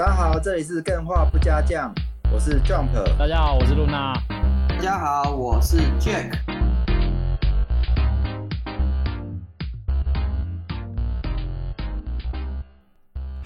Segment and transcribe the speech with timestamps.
[0.00, 1.92] 大家好，这里是更画不加酱，
[2.32, 2.88] 我是 Jump。
[3.18, 4.14] 大家好，我是露娜。
[4.66, 6.38] 大家好，我是 Jack。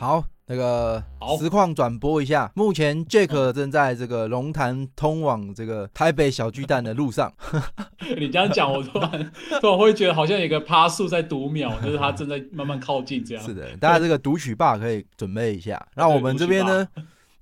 [0.04, 0.24] 好。
[0.46, 1.02] 那个
[1.38, 7.32] 实况转播一下，目前 Jack 正在这个龙潭通往这个台北小巨蛋的路上。
[8.18, 9.32] 你这样讲，我突然
[9.62, 13.42] 突然会觉得好像有一个趴树在读秒，就是他正在慢慢靠近这样。
[13.42, 15.82] 是的，大家这个读取霸可以准备一下。
[15.96, 16.86] 那我们这边呢，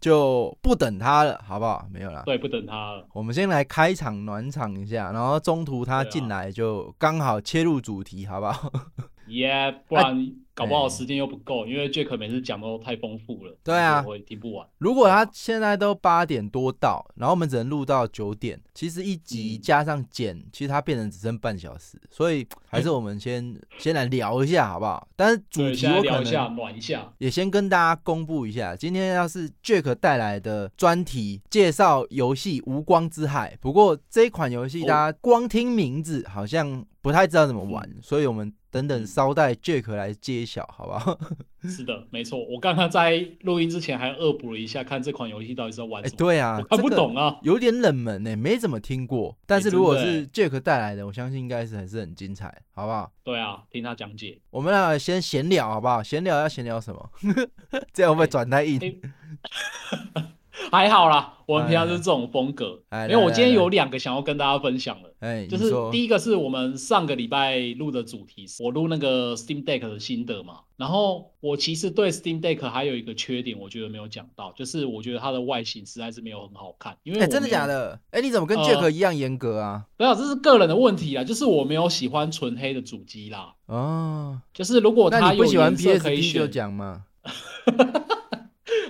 [0.01, 1.85] 就不等他了，好不好？
[1.91, 2.23] 没有了。
[2.25, 3.05] 对，不等他了。
[3.13, 8.73] 我们先来开场暖场一下，然后中途他进来就刚好切入主题，好不好？
[9.33, 13.57] 耶，yeah, 不然搞不好时间又不够，欸、因为 Jack 每次讲都太丰富了。
[13.65, 14.67] 对啊，会听不完。
[14.79, 21.99] 如果他现在都八点多到，然后我们只能录到九点，其实一集加上剪，嗯、其实它变成只剩半小时。
[22.11, 25.09] 所以还是我们先、欸、先来聊一下，好不好？
[25.17, 38.53] 但是主题我可能聊一下暖一下，也先跟大家公布一下，今天要是 Jack 带来的专题介绍游戏《无光之海》，不过这一款游戏大家光听名字好像不太知道怎么玩，嗯、所以我们。
[38.73, 41.19] 等等，稍待 Jack 来揭晓，好不好？
[41.63, 42.43] 是的，没错。
[42.47, 46.11] 我刚刚在录音之前还恶补了一下，看这款游戏到底是要玩什么。
[46.11, 49.37] 欸、对啊，看不懂啊，有点冷门呢，没怎么听过。
[49.47, 53.13] 但是如果是 Jack 带来的，我相信应该是还是很精彩，好不好？
[53.23, 54.41] 对啊，听他讲解。
[54.49, 56.03] 我们俩先闲聊，好不好？
[56.03, 57.11] 闲聊要闲聊什么？
[57.93, 58.81] 这样会不会转太硬？
[58.81, 59.01] 欸
[60.17, 60.33] 欸
[60.71, 62.81] 还好啦，我们平常就是这种风格。
[63.09, 70.61] 因为我今天有两个想要跟大家分享的，哎，就是第一个是我们上个礼拜录的主题，我录那个 Steam Deck 的心得嘛。
[70.77, 76.97] 然后我其实对 Steam Deck 还有一个缺点，我觉得没有讲到，就是我觉得它的外形实在是没有很好看。
[77.05, 77.99] 因为真的假的？
[78.11, 79.87] 哎，你怎么跟 Jack 一样严格啊？
[79.97, 83.55] 对啊，这是个人的问题啊，就是我没有喜欢纯黑的主机啦。
[83.67, 87.05] 哦，就是如果他有颜色可以选，就讲嘛。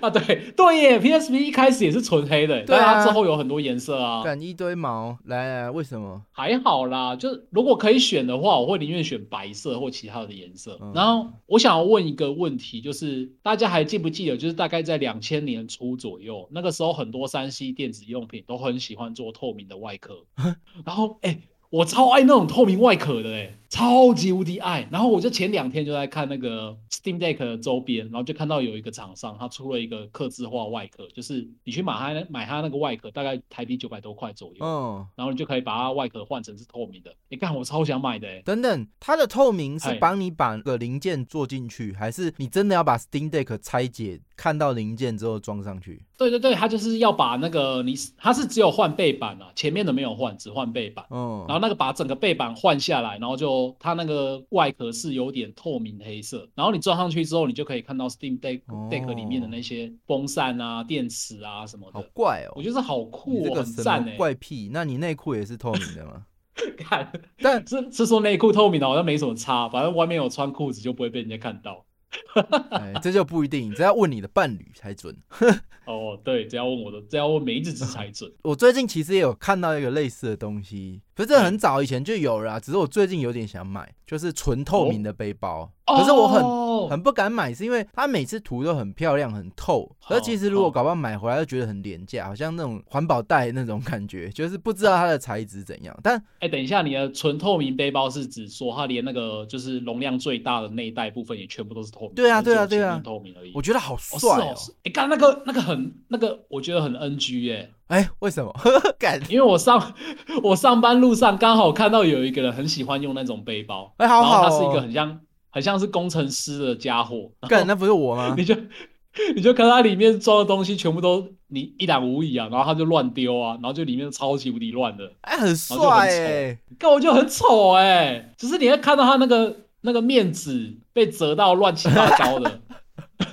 [0.03, 6.21] 啊，对对耶，PSP 一开始也是纯黑的，对啊，但它之后有很多颜色啊，干一堆毛，来来，为什么？
[6.33, 10.77] 还好啦，就是如果可以选的话，我会宁愿选白色或其他的颜色。
[10.83, 20.25] 嗯、然后我想要问一个问题，就是大家还记不记得，就是大概在两千年初左右，那个时候很多三 C 电子用品都很喜欢做透明的外壳，
[20.85, 21.31] 然后哎。
[21.31, 21.39] 欸
[21.73, 24.87] 我超爱那种透明外壳的诶，超级无敌爱。
[24.91, 34.57] 然后我就前两天就在看那个 Steam Deck 的周边，然后就看到有一个厂商他出了一个刻字化外壳，就是你去买它买它那个外壳，大概台币九百多块左右。
[34.61, 37.11] 嗯，然后你就可以把它外壳换成是透明的。
[37.31, 38.43] 你看我超想买的诶。
[38.45, 44.21] 等等，它的透明是帮你把个零件做进去，还是你真的要把 Steam Deck 拆解？
[44.35, 51.05] 看到零件之后装上去，对对对，它就是要把那个你，它是只有换背板啊，前面的没有换，只换背板。
[51.11, 62.01] 嗯，然后那个把整个背板换下来，然后就它那个外壳是有点透明黑色，然后你装上去之后，你就可以看到 Steam Deck Deck 里面的那些风扇啊、电池啊什么的。
[62.01, 64.17] 好怪哦，我觉得好酷哦，很赞哎。
[64.17, 66.27] 怪癖，那你内裤也是透明的吗？
[66.77, 71.85] 看，但是是说内裤透明的，好像没什么差，反正外面有穿裤子就不会被人家看到。
[72.73, 75.17] 哎，这就不一定，只要问你的伴侣才准。
[75.85, 78.33] 哦，对，只要问我的，只要问每一只才准。
[78.43, 81.03] 我最近其实也有看到一个类似的东西。
[81.15, 85.73] 可是这很早以前就有了，只是我最近有点想买，就是纯透明的背包。
[85.87, 89.91] 可是我很很不敢买，是因为它每次涂都很漂亮、很透。
[90.07, 95.99] 可是其实如果搞不好买回来就觉得很廉价，好像那种环保袋那种感觉，就是不知道它的材质怎样。
[96.03, 102.15] 但哎，等一下，你的纯透明背包是指说它连那个就是容量最大的内袋部分也全部都是透明？
[102.15, 103.53] 对啊，对啊，对啊，透明而已。
[103.55, 104.55] 我觉得好帅哦！
[104.85, 107.71] 哎，刚刚那个那个很那个，我觉得很 NG 耶。
[107.89, 108.55] 哎，为什么？
[109.29, 109.95] 因为我上
[110.43, 115.21] 我上班路上刚好看到有一个人很喜欢用那种背包，哎，好好，然后他是一个很像
[115.51, 117.31] 很像是工程师的家伙。
[117.49, 118.35] 干，那不是我吗？
[118.37, 118.55] 你就
[119.37, 125.13] 你就看他里面装的东西全部都你一览无遗啊，然后他就乱丢啊，然后就里面超级无敌乱的。
[125.21, 125.77] 哎，很帅
[126.09, 132.61] 哎，干我就很丑哎，只是你会看到他那个那个面纸被折到乱七八糟的。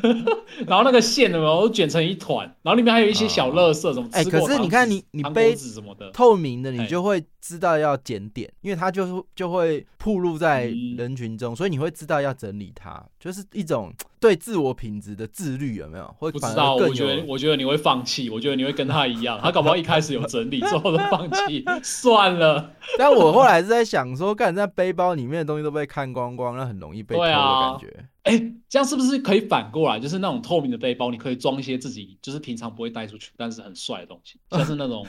[0.68, 4.08] 然后那个线有没有都卷成一团，然后里面还有一些小垃圾什么？
[4.14, 10.66] 哎，可是你看你你杯子什么的透明的，你就会知道要检点，因为它就就会暴露在
[10.98, 16.16] 人群中，所以你会知道要整理它，就是一种对自我品质的自律，有没有？
[16.20, 16.76] 会不知道？
[16.76, 22.74] 我觉得我觉得你会放弃，我觉得你会跟他一样，他搞不好一开始有整理， 之后都放弃算了。
[22.98, 28.06] 但我后来是在想说，干在背包里面的东西都被看光光，那很容易被偷的感觉。
[28.24, 28.54] 哎。
[28.70, 35.04] 这样是不是可以反过来，就是那种透明的背包，你可以装一些自己就是平常不会带出去，但是很帅的东西，像是那种，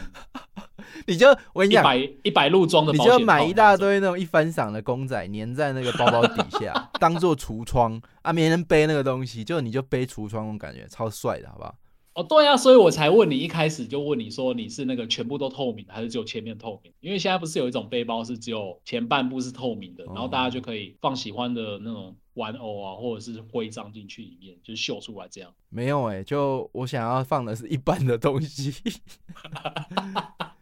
[1.07, 11.75] 你就我跟你讲，一百一百路装的，你就买一大堆那种一翻赏的公仔，粘在那个包包底下， 当做橱窗啊，没人背那个东西，就你就背橱窗，那种感觉超帅的，好不好？
[12.13, 16.93] 哦，对啊，所以我才问你，一开始就问你说你是那个全部都透明的，还是只有前面透明？
[16.99, 25.53] 因为现在不是有一种背包是只有前半部是透明的，然后大家就可以放喜欢的那种玩偶啊，或者是徽章进去里面，就秀出来这样。
[25.69, 28.75] 没有哎、欸，就我想要放的是一般的东西。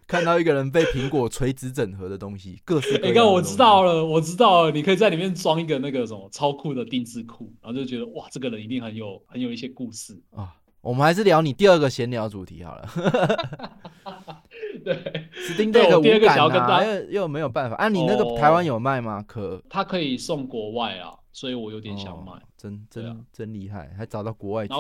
[0.09, 10.57] 看到一个人被苹果垂直整合的东西， 各式各样我知道了，我知道了，你可以在里面装一个那个什么超酷的定制裤，然后就觉得哇，这个人一定很有很有一些故事啊。
[10.81, 12.89] 我们还是聊你第二个闲聊主题好了。
[14.85, 14.95] 对
[15.35, 17.89] ，Steam Deck 无感啊，又又没有办法啊。
[17.89, 19.23] 你那个台湾有卖吗？
[19.27, 22.33] 可它可以送国外啊，所以我有点想买。
[22.33, 24.75] 哦、真真、啊、真厉害，还找到国外去。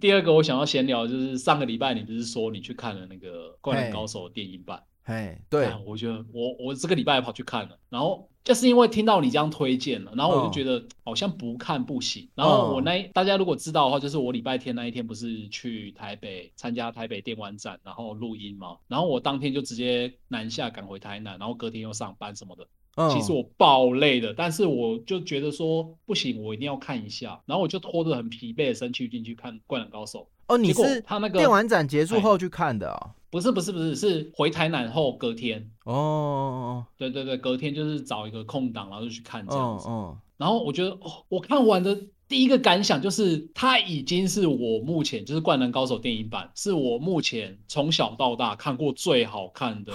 [0.00, 4.82] 第二个我想要闲聊，就是上个礼拜你不是说你去看了那个《灌篮高手》电影版？
[5.04, 12.28] 哎，对，我觉得我我这个礼拜跑去看了，然后就是因为听到你这样推荐了，然后我就觉得好像不看不行。
[12.36, 22.64] 然后我那大家如果知道的话，就是我礼拜天那一天不是去台北参加台北电玩展，然后录音嘛，然后我当天就直接南下赶回台南，然后隔天又上班什么的。
[23.10, 30.20] 其实我爆累的，但是我就觉得说不行，我一定要看一下，然后我就拖着很疲惫的身躯进去看《灌篮高手》。
[30.48, 33.14] 哦，你是他那个电玩展结束后去看的啊？
[33.30, 39.88] 不是不是不是，是回台南后隔天哦，对对对，隔天就是找一个空档，然后就去看这样子。
[39.88, 41.96] 哦，然后我觉得哦，我看完的
[42.30, 49.92] 第一个感想就是，它已经是我目前就是《灌篮高手》电影版，是我目前从小到大看过最好看的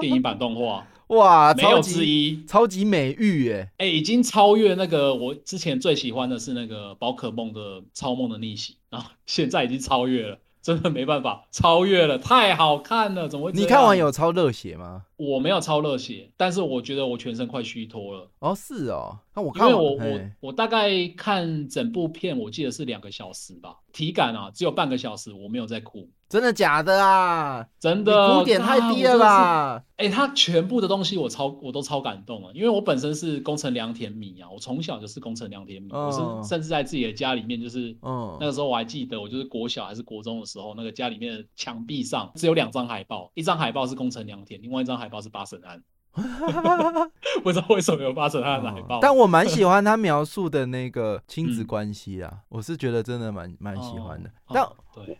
[0.00, 0.84] 电影版动画。
[1.08, 3.70] 哇，没有之一，超级美玉耶！
[3.78, 10.38] 哎，已经超越那个我之前最喜欢的是那个宝可梦的超梦的逆袭，然后现在已经超越了。
[10.62, 13.52] 真的没办法超越了，太好看了，怎么会？
[13.52, 15.04] 你看完有超热血吗？
[15.16, 18.30] 我没有超热血，但是我觉得我全身快虚脱了。
[18.38, 26.08] 哦，是哦，那我看因为我我我大概看整部片，我记得是两个小时吧，体感啊只有半个小时，我没有在哭。
[26.32, 27.66] 真的假的啊？
[27.78, 29.84] 真的，哭点太低了吧？
[29.96, 45.82] 哎，他全部的东西我超我都超感动了，因为我本身是工程良田迷啊，我从小就是工程良田迷，我是甚至在自己的家里面，就是嗯，那个时候我还记得，我就是国小还是国中的时候，那个家里面的墙壁上只有两张海报，一张海报是工程良田，另外一张海报是八神庵。
[47.42, 54.30] 不知道为什么有八成他的奶爸，但我蛮喜欢他描述的那个亲子关系啊，我是觉得真的蛮蛮喜欢的。
[54.48, 54.68] 但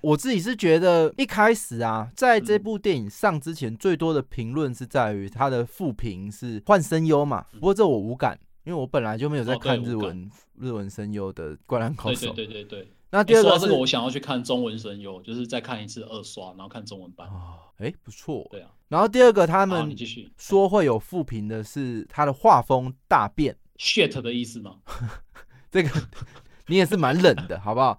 [0.02, 7.46] 我自己是觉得一开始啊，在这部电影上之前，最多的评论是在于他的负评是换声优嘛。
[7.52, 12.32] 不过这我无感，因为我本来就没有在看日文日文声优的《灌篮高手》。
[12.34, 12.92] 对对对对。
[13.10, 17.28] 那第二个这个我想要去看中文声优，就是再看一次二刷，然后看中文版。
[17.78, 18.46] 哎、欸，不错。
[18.50, 18.70] 对啊。
[18.88, 19.94] 然后第二个，他们
[20.36, 24.76] 说会有负评的是他的画风大变，shit 的意思吗？
[25.70, 25.88] 这个
[26.66, 27.98] 你也是蛮冷的，好不好？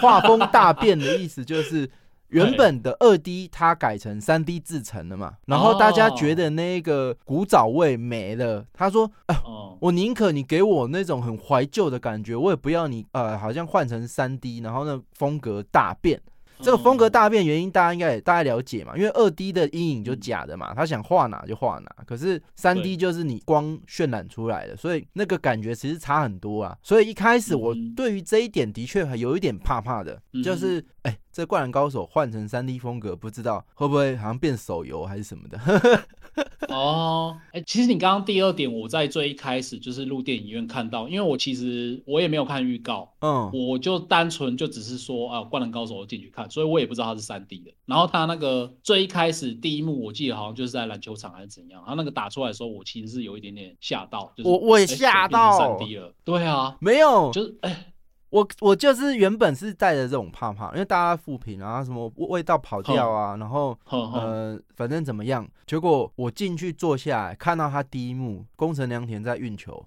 [0.00, 1.90] 画风大变的意思就是
[2.28, 8.66] 原本的二 D 它改成三 D 制成了嘛，然后大家觉得那个古早味没了。
[8.74, 9.36] 他说：“哎，
[9.80, 16.20] 我宁可你给我那种很怀旧的感觉，我也不要你呃，好像换成三 D，然后呢风格大变。”
[16.60, 26.76] 这个风格大变原因，大家应该也大概了解嘛，因为二 D 的阴影就假的嘛，他想画哪就画哪，可是三 D 就是你光渲染出来的，所以那个感觉其实差很多啊。
[26.82, 35.60] 所以一开始我对于这一点的确还有一点怕怕的，就是哎，这灌篮高手换成三 D 风格，不知道会不会好像变手游还是什么的。
[36.74, 47.70] 哦，哎，其实你刚刚第二点，我在最一开始就是入电影院看到，因为我其实我也没有看预告，嗯，我就单纯就只是说啊，灌篮高手我进去看，所以我也不知道它是三 D 的。
[47.84, 57.92] 然后他那个最一开始第一幕，我记得好像就是在篮球场还是怎样，他那个打出来的时候，我其实是有一点点吓到，就是我我也吓到，三 D 了，对啊，没有，就是哎。
[58.36, 69.82] 我我就是原本是带着这种怕怕，因为大家复评啊，什么味道跑掉啊，然后呃，反正怎么样，结果我进去坐下来，看到他第一幕宫城良田在运球，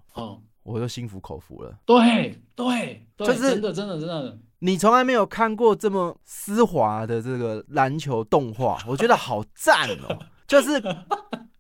[0.64, 1.78] 我就心服口服了。
[1.86, 10.18] 对对，就是真的真的真的，你从来没有看过这么丝滑的这个篮球动画，我觉得好赞哦！
[10.48, 10.82] 就是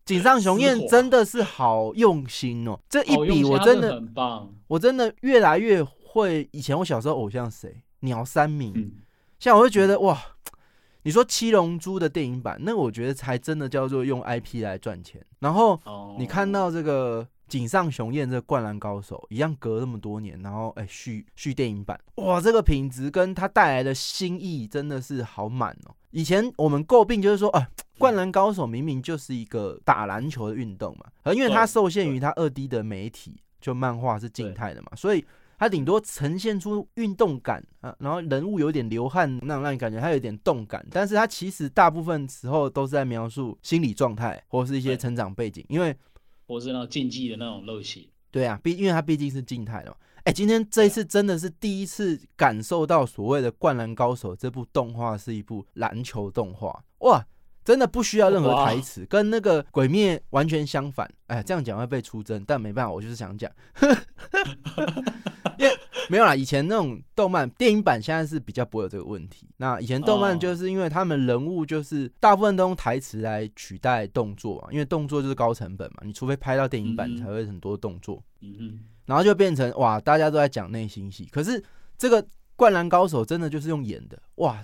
[0.05, 5.86] 井上雄彦真的是好用心哦，这一笔我真的很棒，我真的越来越。
[6.11, 7.83] 会以前我小时候偶像谁？
[7.99, 8.91] 鸟三明，嗯、
[9.39, 10.17] 像我就觉得哇，
[11.03, 15.23] 你说七龙珠的电影版，那我觉得才真的叫做用 IP 来赚钱。
[15.39, 15.79] 然后
[16.17, 25.93] 你看到这个井上雄彦这个灌篮高手一样，隔那么多年，然后哎续续电影版，哇，这个品质跟他带来的新意真的是好满哦。
[26.11, 35.23] 以前我们诟病就是说，啊，灌篮高手明明就是一个打篮球的运动嘛，而因为它受限于它二 D 的媒体，就漫画是静态的嘛，所以。
[35.59, 40.83] 它顶多呈现出运动感啊，然后人物有点流汗，那种让你感觉它有点动感。
[40.89, 45.93] 但是它其实大部分时候都是在描述心理状态，或是一些成长背景，因为
[46.47, 48.07] 或是那种竞技的那种热血。
[48.31, 49.97] 对啊，毕因为它毕竟是静态的嘛。
[50.23, 57.25] 哎，今天这一次真的是第一次感受到所谓的《灌篮高手》这部动画是一部篮球动画哇！
[57.69, 61.07] 真的不需要任何台词，跟那个鬼灭完全相反。
[61.27, 63.47] 哎，这样讲会被出征，但没办法，我就是想讲。
[65.59, 65.77] 因为
[66.09, 69.47] 没有啦，以前那种动漫电影版现在是比较不会有这个问题。
[69.57, 78.19] 那以前动漫就是因为他们人物就是大部分都用台词来取代动作，因为动作就是高成本嘛，你除非拍到电影版才会很多动作。
[78.41, 81.27] 嗯嗯，然后就变成哇，大家都在讲内心戏。
[81.31, 81.63] 可是
[81.99, 84.57] 这个灌篮高手真的就是用演的哇。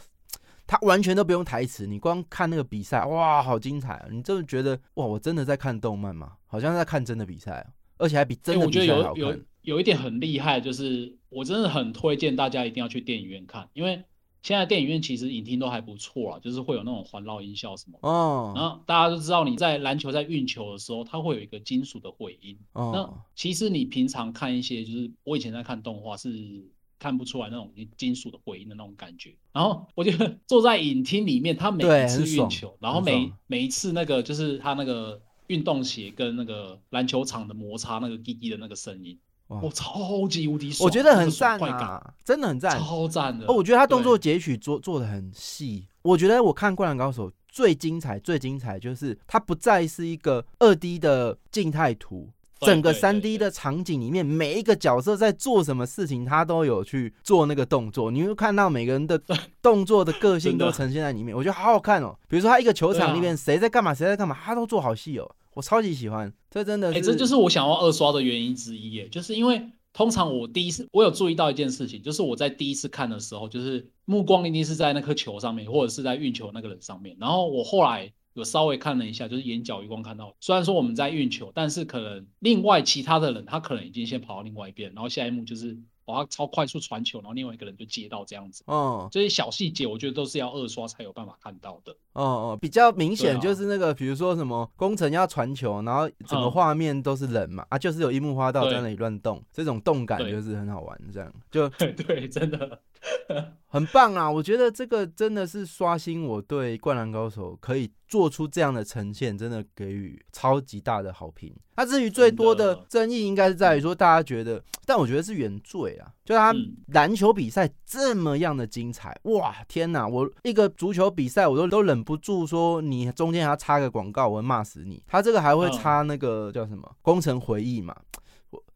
[0.68, 4.08] 他完全都不用台词，你光看那个比赛，哇，好精彩啊！
[4.12, 6.34] 你真的觉得，哇，我真的在看动漫吗？
[6.48, 9.04] 好像在看真的比赛，而且还比真的比赛好看。
[9.04, 14.04] 欸，我觉得有有有一点很厉害，就是我真的很推荐大家一定要去电影院看，因为
[14.42, 18.00] 现在电影院其实影厅都还不错啊，就是会有那种环绕音效什么。
[18.02, 18.54] 哦。
[18.56, 22.58] 然后大家都知道，你在篮球在运球的时候，它会有一个金属的回音。
[22.74, 22.92] 哦。
[22.92, 26.74] 那其实你平常看一些，就是我以前在看动画是。
[26.98, 43.46] 看不出来那种金属的回音的那种感觉，然后我觉得坐在影厅里面，他每一次运球，然后每每一次那个就是他那个运动鞋跟那个篮球场的摩擦，那个滴滴的那个声音，哇，超级无敌爽，我觉得很赞啊，真的很赞，超赞的。
[43.48, 52.30] 哦，我觉得他动作截取做做的很细，我觉得我看《灌篮高手》最精彩、最精彩就是它不再是一个二 D 的静态图。
[52.62, 58.10] 整个三 D 的场景里面，每一个角色在做什么事情，他都有去做那个动作。
[58.10, 59.22] 你会看到每个人的
[59.62, 62.18] 动作的个性都呈现在里面，我觉得好好看哦。
[62.30, 66.32] 比如说他一个球场里面谁在干嘛，谁在干嘛，他都做好戏哦，我超级喜欢。
[66.50, 69.08] 这真的是，哎，这就是我想要二刷的原因之一耶。
[69.10, 77.18] 就是因为通常我第一次，我有注意到一件事情，就是我在第一次看的时候，就是目光一定是在那颗球上面，或者是在运球那个人上面。
[77.20, 78.14] 然后我后来。
[78.36, 88.62] 有稍微看了一下，就是眼角余光看到，虽然说我们在运球，但是可能另外其他的人他可能已经先跑到另外一边，然后下一幕就是哇，他超快速传球，然后另外一个人就接到这样子。
[88.68, 91.94] 哦，这些小细节我觉得都是要二刷才有办法看到的。
[92.12, 102.82] 哦哦，比较明显就是那个，比如说什么工程要传球，然后整个画面都是人嘛，嗯、啊，就是有樱木花道在那里乱动，这种动感就是很好玩，这样就对， 对，真的。
[103.68, 104.30] 很棒啊！
[104.32, 111.54] 我觉得这个真的是刷新我对《灌篮高手》可以做出这样的呈现，真的给予超级大的好评。
[111.76, 116.56] 那至于最多的争议，应该是在于说大家觉得， 但我觉得是原罪啊，就他
[116.88, 120.08] 篮球比赛这么样的精彩，哇，天哪！
[120.08, 125.04] 我一个足球比赛，我都都忍不住说，你中间还要插个广告，我会骂死你。
[125.06, 127.94] 他这个还会插那个叫什么《工程回忆》嘛？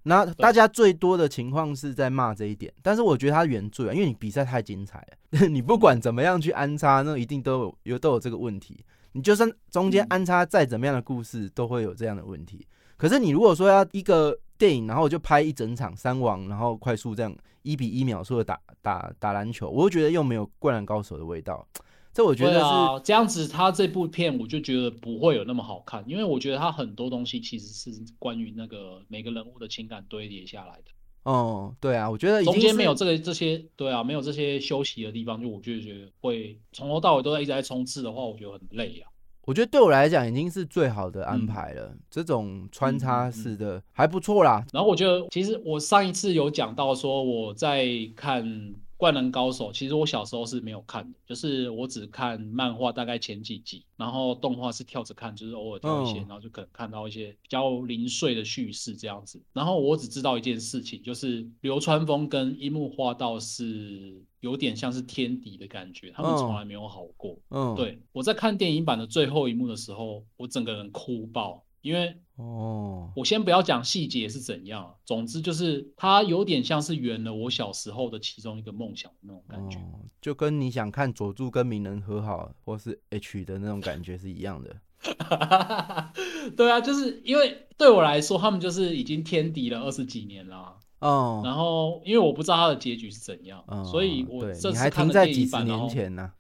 [0.04, 8.84] 那大家最多的情况是在骂这一点，但是我觉得他原罪啊，因为你比赛太精彩了， 你不管怎么样去安插，那一定都有有都有这个问题。
[9.12, 12.66] 你就算中间安插再怎么样的故事，都会有这样的问题。
[12.96, 21.68] 可是你如果说要一个电影，然后就拍一整场三王，然后快速这样一比一秒速的打打打篮球，我就觉得又没有《灌篮高手》的味道。
[22.12, 30.92] 这我觉得是、啊、这样子，他这部片我就觉得不会有那么好看，因为我觉得他很多东西其实是关于那个每个人物的情感堆叠下来的。
[31.24, 39.08] 哦，对啊，我觉得中间没有这个这些，对啊，没有这些休息的地方，就我就觉得会从头到尾都在一直在冲刺的话，我觉得很累啊。
[39.46, 44.66] 我觉得对我来讲已经是最好的安排了，嗯、这种穿插式的还不错啦。
[44.74, 48.74] 然后我觉得，其实我上一次有讲到说我在看。
[49.00, 59.42] 灌篮高手，其实我小时候是没有看的，就是我只看漫画大概前几集，然后动画是跳着看，就是偶尔跳一些，然后就可能看到一些比较零碎的叙事这样子。
[59.54, 67.40] 然后我只知道一件事情，就是流川枫跟樱木花道是有点像是天敌的感觉，他们从来没有好过。
[67.52, 71.64] 嗯，对，我在看电影版的最后一幕的时候，我整个人哭爆。
[71.82, 84.74] 因为哦，我先不要讲细节是怎样，总之就是它有点像是圆了我小时候的其中一个梦想的那种感觉，哦，就跟你想看佐助跟鸣人和好，或是 H 的那种感觉是一样的。
[86.56, 90.78] 对啊，就是因为对我来说，他们就是已经天敌了二十几年了。
[91.00, 95.90] 哦，然后因为我不知道他的结局是怎样，哦，所以我这次看的电影版，然后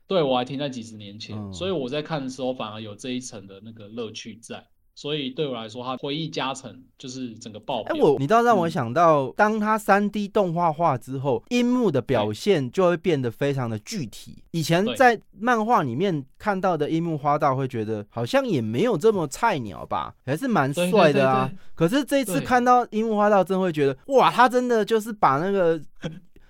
[0.08, 4.65] 对我还停在几十年前，嗯，所以我在看的时候反而有这一层的那个乐趣在。
[5.00, 7.96] 所以对我来说，它回忆加成就是整个爆表。
[7.96, 14.44] 哎，我你知道让我想到，嗯、当它三 D 动画化之后，樱木的表现就会变得非常的具体。
[14.51, 21.50] 以前在漫画里面看到的樱木花道，会觉得好像也没有这么菜鸟吧，还是蛮帅的啊。
[21.75, 25.82] 可是这次看到樱木花道，真会觉得哇，他真的就是把那个。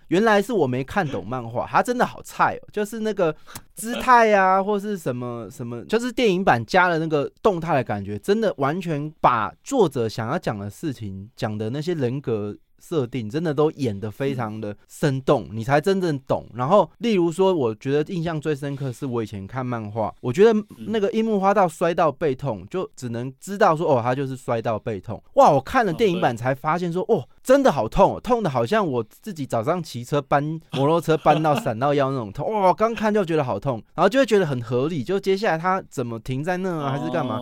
[0.10, 3.36] 原来是我没看懂漫画，他真的好菜哦，就是那个
[3.74, 12.56] 姿态啊，或是什么什么，就是电影版加了那个动态的感觉，真的完全把作者想要讲的事情讲的那些人格。
[12.81, 16.45] 设定真的都演得非常的生动，你才真正懂。
[16.53, 20.53] 然后，例如说，我觉得印象最深刻是我以前看漫画，我觉得
[20.88, 25.21] 那个樱木花道摔到背痛，就只能知道说，哦，他就是摔到背痛。
[25.33, 32.50] 哇，我看了电影版才发现说，哦，真的好痛，哦痛的好像我自己早上骑车搬摩托车搬到闪到腰那种痛。
[32.53, 35.03] 哇，刚看就觉得好痛，然后就会觉得很合理。
[35.03, 37.39] 就接下来他怎么停在那啊，还是干嘛？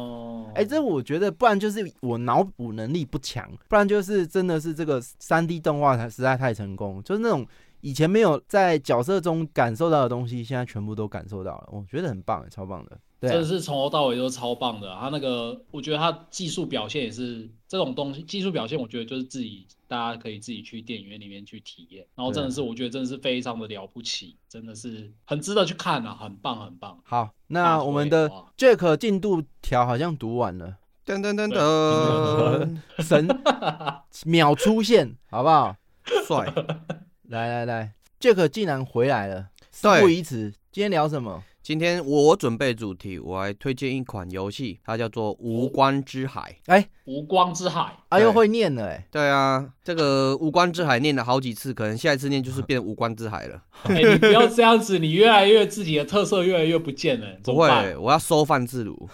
[0.57, 7.45] 哎、这我觉得，不然就是我脑补能力不强，不然就是真的是这个三 D 动画它实在太成功，就是那种
[7.81, 12.97] 以前没有在角色中感受到的东西，现在全部都感受到了，我觉得很棒，超棒的。
[13.19, 14.95] 对啊、真的是从头到尾都超棒的。
[14.99, 22.05] 他那个，我觉得他技术表现也是这种东西，技术表现我觉得就是自己大家可以自己去电影院里面去体验。
[22.15, 26.99] 然后真的是，我觉得真的是非常的了不起，真的是很值得去看啊，很棒很棒。
[27.03, 33.27] 好，那我们的 Jack 进度条好像读完了，噔噔噔噔，神
[34.25, 35.75] 秒出现，好不好？
[36.27, 36.53] 帅，
[37.23, 41.43] 来来来，Jack 竟然回来了，事不宜迟，今天聊什么？
[41.67, 46.55] 今天我准备主题，我来推荐一款游戏，它叫做《无光之海》。
[46.71, 49.05] 哎，《无光之海》啊，又会念了哎。
[49.11, 53.61] 对啊，这个《无光之海》念了好几次，可能下一次念就是变《无光之海》了。
[53.83, 57.27] 哎，你不要这样子，你越来越自己的特色越来越不见了。
[57.43, 59.09] 不会，我要收放自如。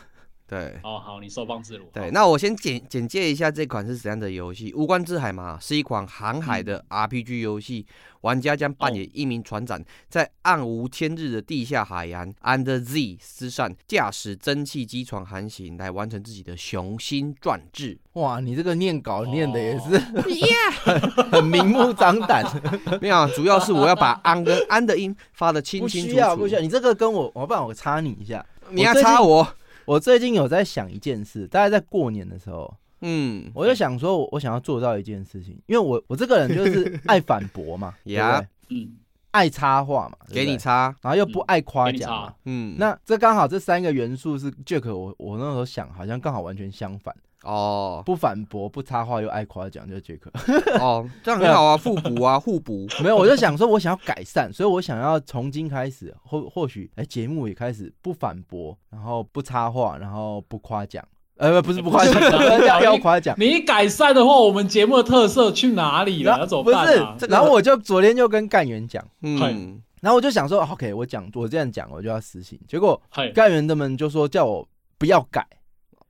[0.46, 1.86] 对，哦好，你收放自如。
[1.94, 17.98] 对，那我先简简介一下这款是怎样的游戏，《无关之海》嘛，是一款航海的 RPG 游戏，嗯、玩家将扮演一名船长，在暗无天日的地下海洋 Undersea 之上，驾驶蒸汽机船航行，来完成自己的雄心壮志。
[18.14, 19.98] 哇，你这个念稿念的也是
[20.84, 22.44] 很、哦、很明目张胆。
[23.02, 26.14] 没有，主要是我要把安跟安的音发的清清楚楚。
[26.14, 26.62] 不需要，不需要。
[26.62, 29.48] 你这个跟我，我不然我插你一下，你要插我。
[29.86, 38.96] 我最近有在想一件事，大概在过年的时候，嗯，我就想说，我想要做到一件事情，因为我我这个人就是 爱反驳嘛，呀，嗯，
[39.32, 47.16] 爱插话嘛，给你插，然后又不爱夸奖嘛，嗯，那这刚好这三个元素是 Jack，我我那时候想，好像刚好完全相反。
[47.44, 50.32] 哦，不反驳，不插话，又爱夸奖，就是杰克。
[50.80, 52.88] 哦，这样很好啊，互补啊， 互补。
[53.02, 61.04] 没有，我就想说，我想要改善，所以我想要从今开始，或或许，哎，节目也开始不反驳，然后不插话，然后不夸奖。
[61.38, 62.14] 呃，不是不夸奖，
[62.66, 63.36] 要要夸奖。
[63.40, 66.38] 你改善的话，我们节目的特色去哪里了？
[66.40, 67.16] 要怎么办啊？
[67.18, 72.58] 不是，然后我就昨天就跟干员讲，嗯，然后我就想说，OK，我讲，我这样讲，我就要实行。
[72.68, 73.02] 结果
[73.34, 74.66] 干员他们就说叫我
[74.98, 75.46] 不要改。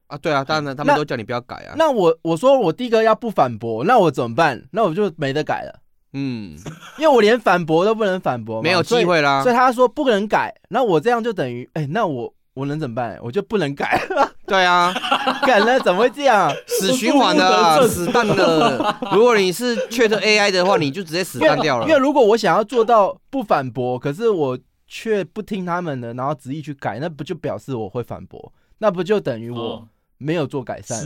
[0.07, 1.75] 啊，对啊，当然他们都叫你不要改啊。
[1.77, 4.63] 那，那我我说我第一个要不反驳，那我怎么办？
[4.71, 5.79] 那我就没得改了。
[6.13, 6.55] 嗯，
[6.99, 9.41] 因为我连反驳都不能反驳，没有机会啦。
[9.41, 13.17] 所以他说不能改，那我这样就等于，哎、欸，那我我能怎么办？
[13.23, 13.99] 我就不能改。
[14.45, 14.93] 对啊，
[15.47, 16.53] 改了怎么会这样？
[16.67, 18.95] 死循环的、啊，死蛋的。
[19.13, 21.87] 如果你是 Chat AI 的话，你就直接死蛋掉了。
[21.87, 28.53] 因为如果我想要做到不反驳，可是我却不听他们的，然后执意去改，那不就表示我会反驳？
[28.77, 29.87] 那不就等于我？
[30.23, 30.99] 哦没有做改善，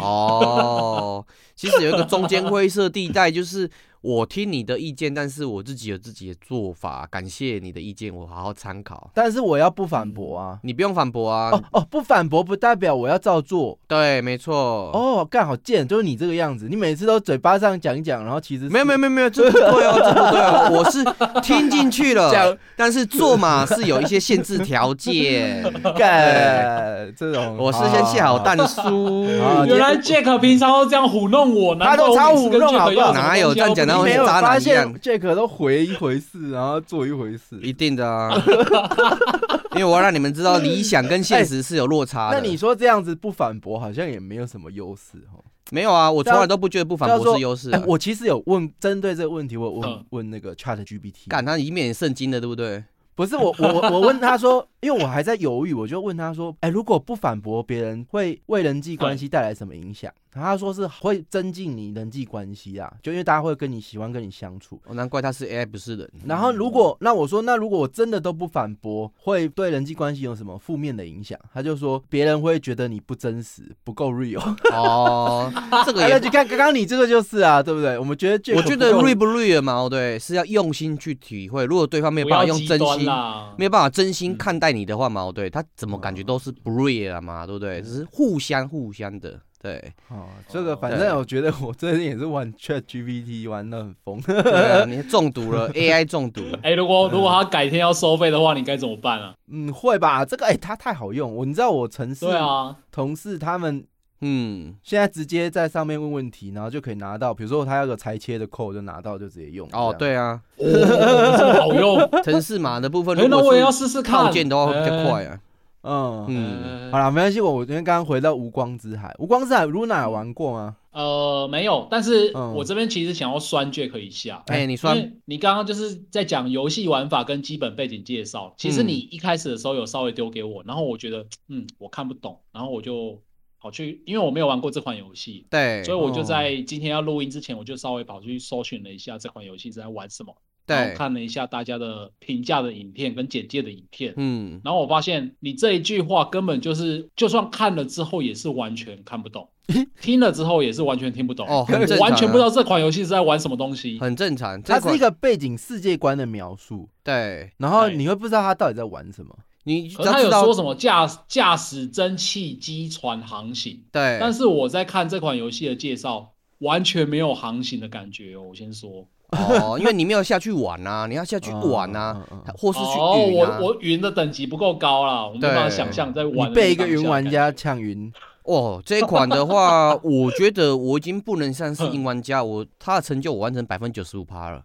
[0.00, 1.24] 哦。
[1.54, 3.70] 其实有一个中间灰色地带，就是。
[4.00, 7.06] 我听你的意见，但是我自己有自己的做法。
[7.10, 9.10] 感谢你的意见，我好好参考。
[9.12, 10.58] 但是我要不反驳啊！
[10.62, 11.50] 你不用反驳啊！
[11.50, 13.76] 哦哦，不反驳不代表我要照做。
[13.88, 14.54] 对，没错。
[14.92, 16.68] 哦，干好贱，就是你这个样子。
[16.70, 20.70] 你每次都嘴巴上讲一讲，然后其实没有没有没有没有，这不对哦，这不对哦。
[20.72, 21.04] 我是
[21.42, 25.60] 听进去了，讲，但是做嘛是有一些限制条件。
[25.96, 29.24] 干这种，我事先下好蛋书。
[29.66, 33.12] 原来 Jack 平常都这样糊弄我，他都超糊弄，好不好？
[33.12, 33.87] 哪有这样讲？
[33.96, 38.30] 你没有发现 Jack 都回一回事， 然后做一回事，一定的啊！
[39.72, 42.40] 因为我要让你们知道，理想跟现实是有落差的。
[42.40, 45.44] 那你说这样子不反驳，好像也没有什么优势哦。
[45.70, 47.70] 没有啊，我从来都不觉得不反驳是优势。
[47.86, 52.82] 我其实有问，针对这个问题，我问问那个 Chat GPT，干他以免圣经的，对不对？
[53.14, 60.10] 不是我，我我问他说，因为我还在犹豫，我就问他说，哎，如果不反驳别人，会为人际关系带来什么影响？
[60.38, 64.80] 他说是会增进你人际关系啊，就因为大家会跟你喜欢跟你相处。
[64.86, 66.10] 哦，难怪他是 AI 不是人。
[66.26, 71.38] 然后如果那我说，那如果我真的都不反驳，会对人际关系有什么负面的影响？
[71.52, 74.42] 他就说别人会觉得你不真实，不够 real。
[74.72, 75.52] 哦，
[75.84, 77.98] 这个也就看刚刚你这个就是啊，对不对？
[77.98, 81.64] 我们觉得，我觉得 real 不 real 嘛，对，是要用心去体会。
[81.64, 83.08] 如果对方没有办法用真心，
[83.56, 87.82] 没有办法真心看待你的话嘛，对，他怎么感觉都是不 real 嘛，对不对？
[87.82, 89.40] 只是互相互相的。
[89.60, 96.42] 对，哦，这个反正我觉得我最近也是玩 ChatGPT 玩的很疯， 对啊，你中毒了，AI 中毒。
[96.62, 99.34] 哎、欸，如果如果他改天要收费的话，你该怎么办啊？
[99.50, 103.84] 嗯，会吧，这个哎，它太好用，我你知道我城市对啊，同事他们
[104.20, 109.68] 嗯，现在直接在上面问问题，然后就可以拿到，比如说他要个裁切的 code 就拿到就直接用。
[109.72, 115.38] 哦，对啊，哦、好用， 城市码的部分，那我也要试试看，套件的话会比较快啊。
[115.82, 117.40] 嗯嗯，好了，没关系。
[117.40, 120.76] 我我今天刚刚回到无光之海，无光之海，Runa 有玩过吗？
[120.90, 121.86] 呃，没有。
[121.90, 124.42] 但是我这边其实想要酸 Jack 一下。
[124.48, 125.20] 哎，你酸？
[125.26, 128.52] 你刚刚就是在讲游戏玩法跟基本背景介绍。
[128.58, 133.22] 其实你一开始的时候有稍微丢给我，然后我觉得嗯，我看不懂，然后我就
[133.60, 140.34] 跑去，因为我没有玩过这款游戏，对，所以我就在今天要录音之前，我就稍微跑去搜寻了一下这款游戏是在玩什么。
[140.68, 149.48] 然后看了一下大家的评价的影片跟简介的影片，嗯，然后我发现你这一句话根本就是，就算看了之后也是完全看不懂，
[150.00, 151.66] 听了之后也是完全听不懂，哦，
[151.98, 154.60] 完全不知道这款游戏是在玩什么东西，很正常。
[154.62, 169.06] 它是一个背景世界观的描述，对，然后你会不知道它到底在玩什么，你他有说什么驾驾驶蒸汽机船航行，对，但是我在看这款游戏的介绍，完全没有航行的感觉哦，我先说。
[169.30, 172.24] 哦，因为你没有下去玩啊，你要下去玩啊，
[172.56, 173.58] 或是去云啊。
[173.58, 176.50] 哦，我我云的等级不够高啦，我没办法想象在玩。
[176.50, 178.10] 你被一个云玩家抢云。
[178.44, 184.62] 哦，这一款的话，我觉得我已经不能算是云玩家，我他的成就我完成百分之九十五趴了。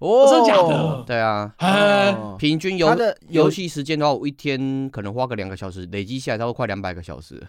[0.00, 1.04] 哦，真的假的？
[1.06, 1.54] 对啊，
[2.36, 2.96] 平均游
[3.28, 7.40] 游戏时间的话，我一天可能花个两个小时，累积下来差不多快两百个小时。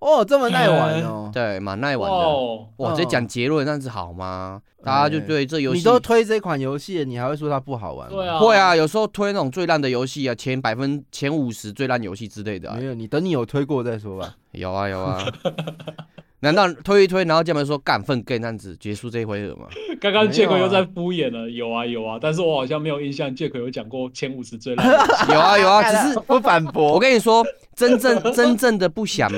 [0.00, 2.66] 哦，这么耐玩哦，对，蛮耐玩的。
[2.78, 4.60] 哇，这讲结论，这样子好吗？
[4.82, 8.16] 大家就对这游戏，你都推这款游戏，你还会说它不好玩吗？
[8.16, 12.72] 对啊，会啊，有时候推那种最烂的游戏啊，前百分前五十最烂游戏之类的。
[12.74, 14.34] 没有，你等你有推过再说吧。
[14.52, 15.22] 有啊有啊，
[16.40, 19.66] 难道推一推，然后这么说干粪 game 这样子结束这一回合吗？
[20.00, 24.86] 刚刚杰克又在敷衍了，有啊有啊，但是我好像没有印象，杰克有讲过前五十最烂。
[25.28, 26.94] 有啊有啊，只是不反驳。
[26.94, 27.44] 我跟你说，
[27.76, 29.30] 真正真正的不想。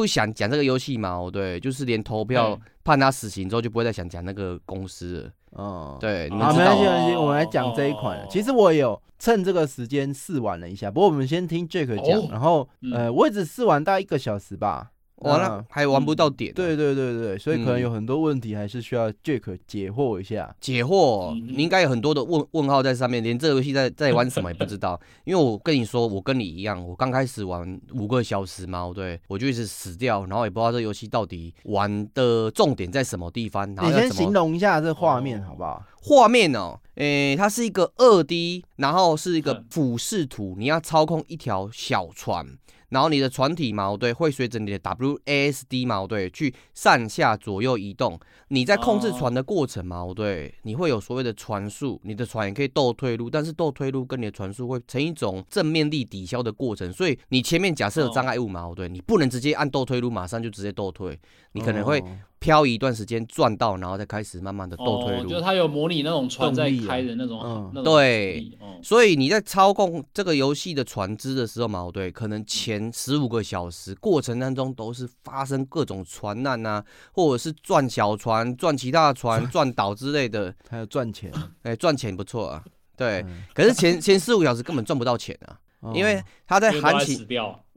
[0.00, 1.10] 不想讲这个游戏嘛？
[1.10, 5.30] 哦，对，就是连投票判他死刑之后，就不会再想讲那个公司了。
[5.50, 8.26] 哦，对，好，没关系，没关系，我们来讲这一款。
[8.30, 14.90] 其实我也有趁这个时间试玩了一下，不过我们先听 Jack 讲，然后呃，我也只试玩大概一个小时吧。
[15.20, 20.54] 完了还玩不到点，对对对对，所以可能有很多问题还是需要 Jack 解惑一下。
[20.60, 25.00] 解惑，你应该有很多的问问号在上面，连这个游戏在在玩什么也不知道。
[25.24, 33.70] 因为我跟你说，我跟你一样，我刚开始玩五个小时嘛，对，我就一直死掉，然后也不知道这游戏到底玩的重点在什么地方。
[33.70, 35.82] 你先形容一下这画面好不好？
[36.02, 42.46] 画面哦，诶，它是一个二 D，然后是一个俯视图，你要操控一条小船。
[42.90, 48.20] 然后你的船体嘛，对，会随着你的 WASD 嘛，对，去上下左右移动。
[48.48, 56.92] 你在控制船的过程嘛，对，你会有所谓的船速，你的船也可以倒退路，但是倒退路跟你的船速会成一种正面力抵消的过程。
[56.92, 61.18] 所以你前面假设有障碍物嘛，对，你不能直接按倒退路，马上就直接倒退，
[61.52, 62.02] 你可能会。
[62.40, 65.24] 漂移一段时间转到，然后再开始慢慢的倒退路。
[65.24, 68.50] 哦，就是它有模拟那种船在开的那种，啊嗯、对。
[68.62, 81.30] 嗯、所以你在操控这个游戏的船只的时候嘛，对，可能前十五个小时过程当中都是发生各种船难啊，或者是转小船、转其他的船、 转岛之类的，还有赚钱。
[81.62, 82.64] 哎，赚钱不错啊。
[82.96, 87.26] 对，嗯、可是前前四五小时根本赚不到钱啊，哦、因为他在喊起，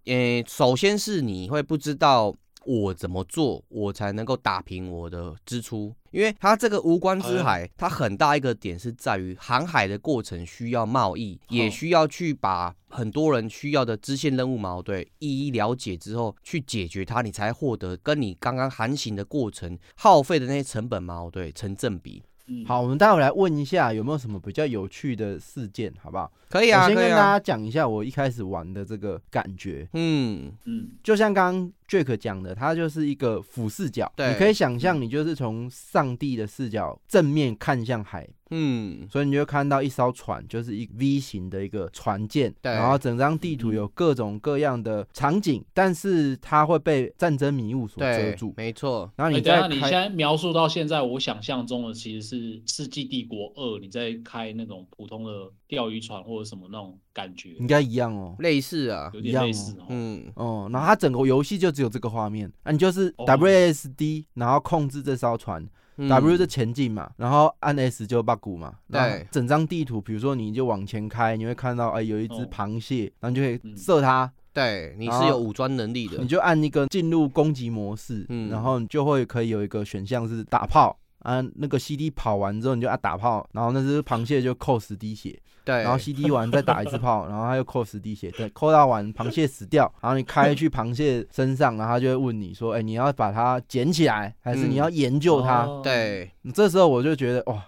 [0.05, 2.33] 呃，首先是你会不知道。
[2.65, 5.93] 我怎么做，我才能够打平我的支出？
[6.11, 22.23] 因为它这个无关之海，它很大一个点是在于航海的过程需要贸易，也需要去把很多人需要的支线任务矛盾一一了解之后去解决它，你才获得跟你刚刚航行的过程耗费的那些成本矛盾成正比。
[22.67, 26.29] 好，我们待会来问一下有没有什么比较有趣的事件，好不好？
[26.49, 29.87] 可以啊，我先跟大家讲一下我一开始玩的这个感觉。
[29.93, 38.27] 嗯嗯，就像刚刚 Jack 讲的，它就是一个俯视角，对你可以想象，你就是从上帝的视角正面看向海。
[38.55, 42.71] 嗯，所以你就看到一艘船，就是一 V 型的一个船舰，对。
[42.71, 49.11] 然后整张地图有各种各样的场景，但是它会被战争迷雾所遮住，没错。
[49.15, 52.35] 然后你欸、在等下你现在描述到现在，我想象中的其实是
[52.71, 55.31] 《世纪帝国二》，你在开那种普通的
[55.73, 59.85] 钓鱼船或者什么那种感觉，应该一样哦，类似啊，有点类似哦。
[59.89, 65.67] 嗯哦，然后它整个游戏就只有这个画面，那、啊、你就是 WASD，然后控制这艘船。
[65.97, 68.73] 嗯、W 就前进嘛，然后按 S 就八股嘛。
[68.91, 74.31] 对，整张地图，比如说你就往前开，你会看到哎、欸、有一只螃蟹，哦、然后你就可以射它。
[74.51, 80.97] 对，你是有武装能力的，你就按一个进入攻击模式，嗯，然后你就会可以有一个选项是打炮。
[81.19, 85.39] 啊，那个 CD 跑完之后，你就按打炮，然后那只螃蟹就扣十滴血。
[85.65, 88.29] 对，然后 CD 完再打一次炮，然后他又扣十滴血。
[88.31, 97.65] 对，扣到完螃蟹死掉，然后你开去螃蟹身上，然后他就会问你说：“哎、欸，你要把它捡起来，还是你要研究它？”嗯、对，这时候我就觉得哇，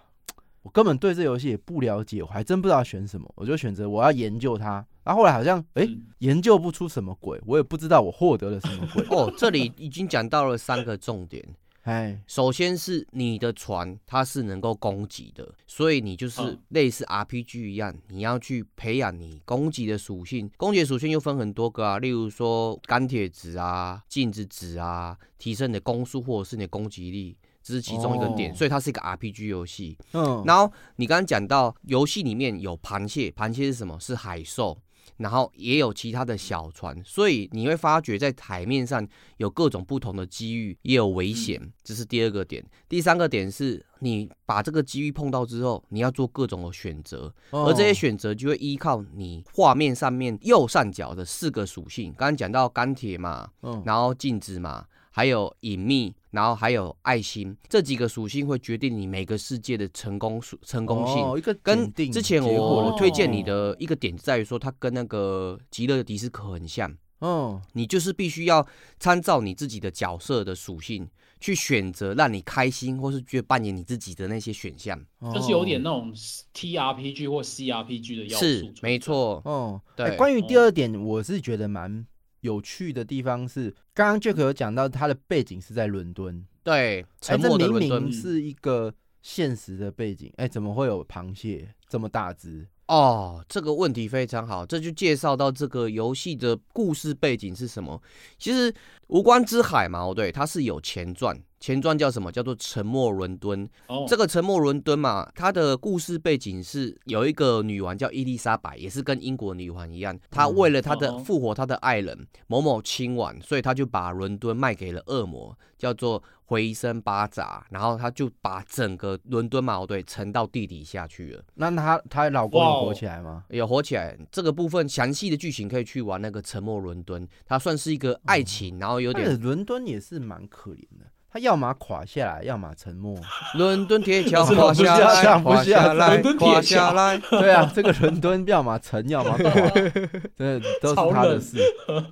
[0.63, 4.85] 我根本对这游戏也不了解，我还真不知道选什么，我就选择我要研究它。
[5.03, 9.05] 然后后来好像哎、欸，研究不出什么鬼，我也不知道我获得了什么鬼。
[9.09, 11.45] 哦，这里已经讲到了三个重点。
[11.85, 20.49] 哎，首先是你的船，它是能够攻击的，所以你就是类似 RPG 一样，你要去培养你攻击的属性。
[20.57, 28.55] 攻击属性又分很多个啊，例如说钢铁值啊、镜子值啊，提升你的攻速或者是你的攻击力，这是其中一个点。
[28.55, 29.95] 所以它是一个 RPG 游戏。
[30.13, 33.99] 嗯，然后你刚刚讲到游戏里面有螃蟹，螃蟹是什么？
[33.99, 34.75] 是海兽。
[35.17, 42.63] 然后也有其他的小船，所以你会发觉在海面上有各种不同的机遇，也有危险，这是第二个点。
[42.89, 52.11] 第三个点是你把这个机遇碰到之后，你要做各种的选择，而这些选择就会依靠你画面上面右上角的四个属性。
[52.17, 53.49] 刚刚讲到钢铁嘛，
[53.85, 54.85] 然后镜子嘛。
[55.17, 61.23] 还有隐秘，然后还有爱心，这几个属性会决定你每个世界的成功属成功性。
[61.23, 66.93] 哦，一个跟之前我我推荐你的一个点在于说，它跟那个极乐迪斯科很像。
[67.19, 68.67] 哦，你就是必须要
[68.99, 71.07] 参照你自己的角色的属性
[71.39, 75.01] 去选择让你开心，或是去扮演你自己的那些选项。
[75.33, 76.13] 就是有点那种
[76.53, 78.45] TRPG 或 CRPG 的要素。
[78.45, 79.41] 是，没错。
[79.45, 80.17] 哦，对。
[80.17, 82.05] 关于第二点，我是觉得蛮。
[82.45, 92.65] 有趣的地方是，刚刚 Jack 有讲到他的背景是在伦敦，对，沉默的伦敦，明明是一个现实的背景，哎、欸，怎么会有螃蟹这么大只？
[92.87, 97.99] 哦，这个问题非常好，这就介绍到这个游戏的故事背景是什么。
[98.37, 98.71] 其实
[99.07, 101.35] 《无关之海》嘛，对，它是有前传。
[101.59, 102.31] 前传叫什么？
[102.31, 103.67] 叫做《沉默伦敦》。
[103.87, 121.43] 哦，这个《沉默伦敦》嘛，它的故事背景是有一个女王叫伊丽莎白，也是跟英国女王一样，她为了她的复活她的爱人某某亲王，所以她就把伦敦卖给了恶魔，叫做回声巴扎，然后她就把整个伦敦嘛，对，沉到地底下去了。
[121.55, 123.43] 那她她老公有活起来吗？
[123.49, 124.15] 有活起来。
[124.31, 131.04] 这个部分详细的剧情可以去玩那个《沉默伦敦》，它算是一个爱情，然后有点伦敦也是蛮可怜的。
[131.35, 133.13] 他要么垮下来，要么沉默。
[133.59, 137.17] 伦敦铁桥垮下来，垮下来，垮下来。
[137.29, 139.51] 对啊，这个伦敦要么沉，要么垮，
[140.37, 141.57] 对，都是他的事。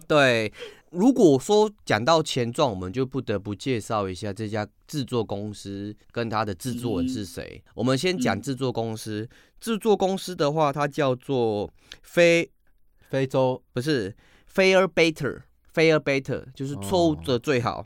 [0.10, 0.52] 对，
[0.90, 7.64] 如果说讲到前传，我们就不得不介绍一下这家制作公司跟他的制作人是谁。
[7.68, 9.26] 嗯、我们先讲制作公司，
[9.62, 12.52] 制、嗯、作公司的话，它叫做非
[13.10, 14.14] 非洲，不是
[14.54, 17.80] Fair Better，Fair Better 就是错误的最好。
[17.80, 17.86] 哦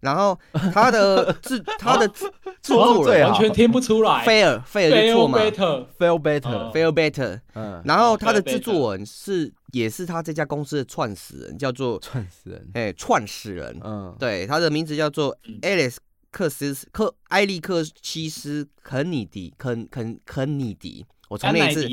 [0.00, 0.38] 然后
[0.72, 2.26] 他的制他的 制
[2.62, 15.96] 作人完全听不出来，fair fair 就错嘛，fail better fail better，嗯，然后他的制作人是也是他这家公司的创始人，叫做创始人，哎，创始人，嗯，对，他的名字叫做 Alex
[16.30, 21.88] 克斯克艾利克西斯肯尼迪肯肯肯尼迪，我重念一次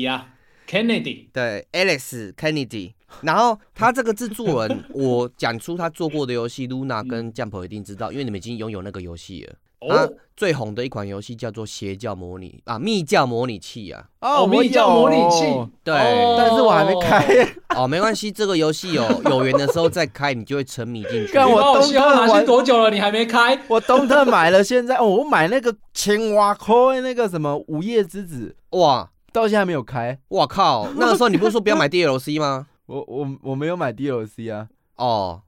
[0.66, 2.92] Kennedy，对，Alex Kennedy。
[3.22, 9.54] 然后他这个制作人， 我讲出他做过的游戏，Luna 跟 Jump 一定知道，因为你们已经拥有那个游戏了。
[9.88, 14.08] 他最红的一款游戏叫做《邪教模拟》啊，《密教模拟器》啊。
[14.20, 15.44] 哦，密教模拟器。
[15.84, 15.94] 对，
[16.36, 17.46] 但是我还没开。
[17.76, 21.32] 哦，没关系，这个游戏有 有缘的时候再开，你就会沉迷进去。
[21.32, 23.56] 看我东特玩多久了，你还没开？
[23.68, 29.08] 我东特买了，现在哦，我买那个青蛙科那个什么午夜之子，哇，
[29.42, 30.18] 到现在还没有开。
[30.28, 32.66] 我靠， 那个时候你不是说不要买 DLC 吗？
[32.86, 35.40] 我我我没有买 DLC 啊，哦，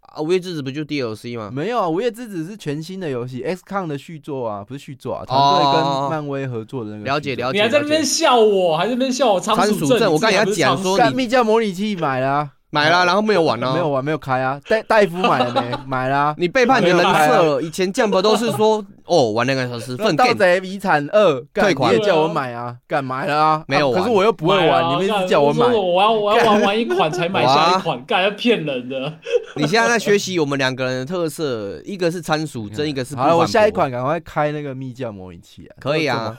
[0.00, 1.50] 啊，午夜之子不就 DLC 吗？
[1.52, 7.04] 没有啊，午夜之子是全新的游戏，XCOM 的续作啊，不是续作啊，团队跟漫威合作的那个。
[7.04, 7.58] 了解了解。
[7.58, 10.10] 你还在那边笑我，还在那边笑我仓鼠症？
[10.10, 14.60] 我刚才要讲说你，密教模拟器买了，买了，然后没有玩啊，没有玩，没有开啊。
[14.68, 15.76] 戴戴夫买了没？
[15.86, 16.34] 买了。
[16.38, 17.62] 你背叛你的人设了。
[17.62, 20.14] 以前 Jump 都是说， 哦，玩两个小时，粪。
[20.16, 23.64] 盗贼遗产二退款，也叫我买啊，敢买了啊？
[23.66, 25.66] 没有，可是我又不会玩，你们一直叫我买。
[25.66, 29.12] 我要我要 玩完一款才买下一款，干要骗人的。
[29.56, 33.16] 你现在在学习我们两个人的特色，一个是参数真，一个是。
[33.16, 35.72] 好了，我下一款赶快开那个密教模拟器啊。
[35.80, 36.36] 可以啊，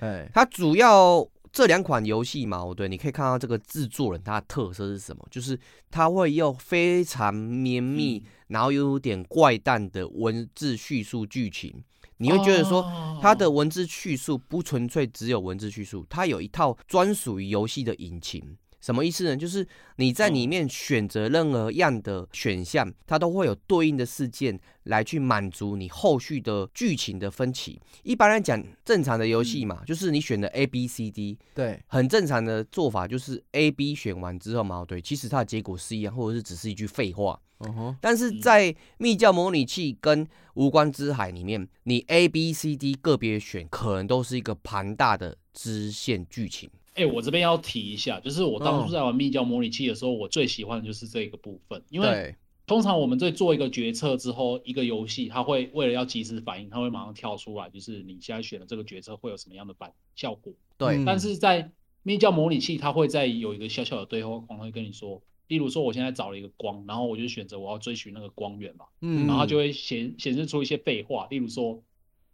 [0.00, 1.26] 哎，它主要。
[1.58, 5.26] 这两款游戏嘛，对，你可以看到这个制作人他的特色是什么？
[5.28, 5.58] 就是
[5.90, 11.82] 他会用非常绵密，然后又有点怪诞的文字叙述剧情。
[12.18, 12.88] 你会觉得说，
[13.20, 18.56] 他的文字叙述不纯粹只有文字叙述，他有一套专属于游戏的引擎。
[18.80, 19.36] 什么意思呢？
[19.36, 27.80] 就是你在里面选择任何样的选项，它都会有对应的事件来去满足你后续的剧情的分歧。
[28.04, 37.40] 一般来讲，正常的游戏嘛，就是你选的 A B C D，对，很正常的做法就是 A B 选完之后嘛，对，其实它的结果是一样，或者是只是一句废话。
[37.60, 37.96] 嗯哼。
[38.00, 46.70] 但是在密教模拟器跟无关之海里面，你 A B C D 个别选，可能都是一个庞大的支线剧情。
[46.98, 52.34] 哎、欸，我这边要提一下，就是我当初在玩密教模拟器的时候，哦、我最喜欢的就是这个部分，因为
[52.66, 60.52] 通常我们在做一个决策之后，一个游戏它会为了要及时反应，它会马上跳出来，就是你现在选的这个决策会有什么样的反效果。
[60.76, 61.70] 对，但是在
[62.02, 71.80] 密教模拟器，它会在有一个小小的对话框会跟你说，例如说我现在找了一个光，然后我就选择我要追寻那个光源嘛，嗯，然后它就会显显示出一些废话，例如说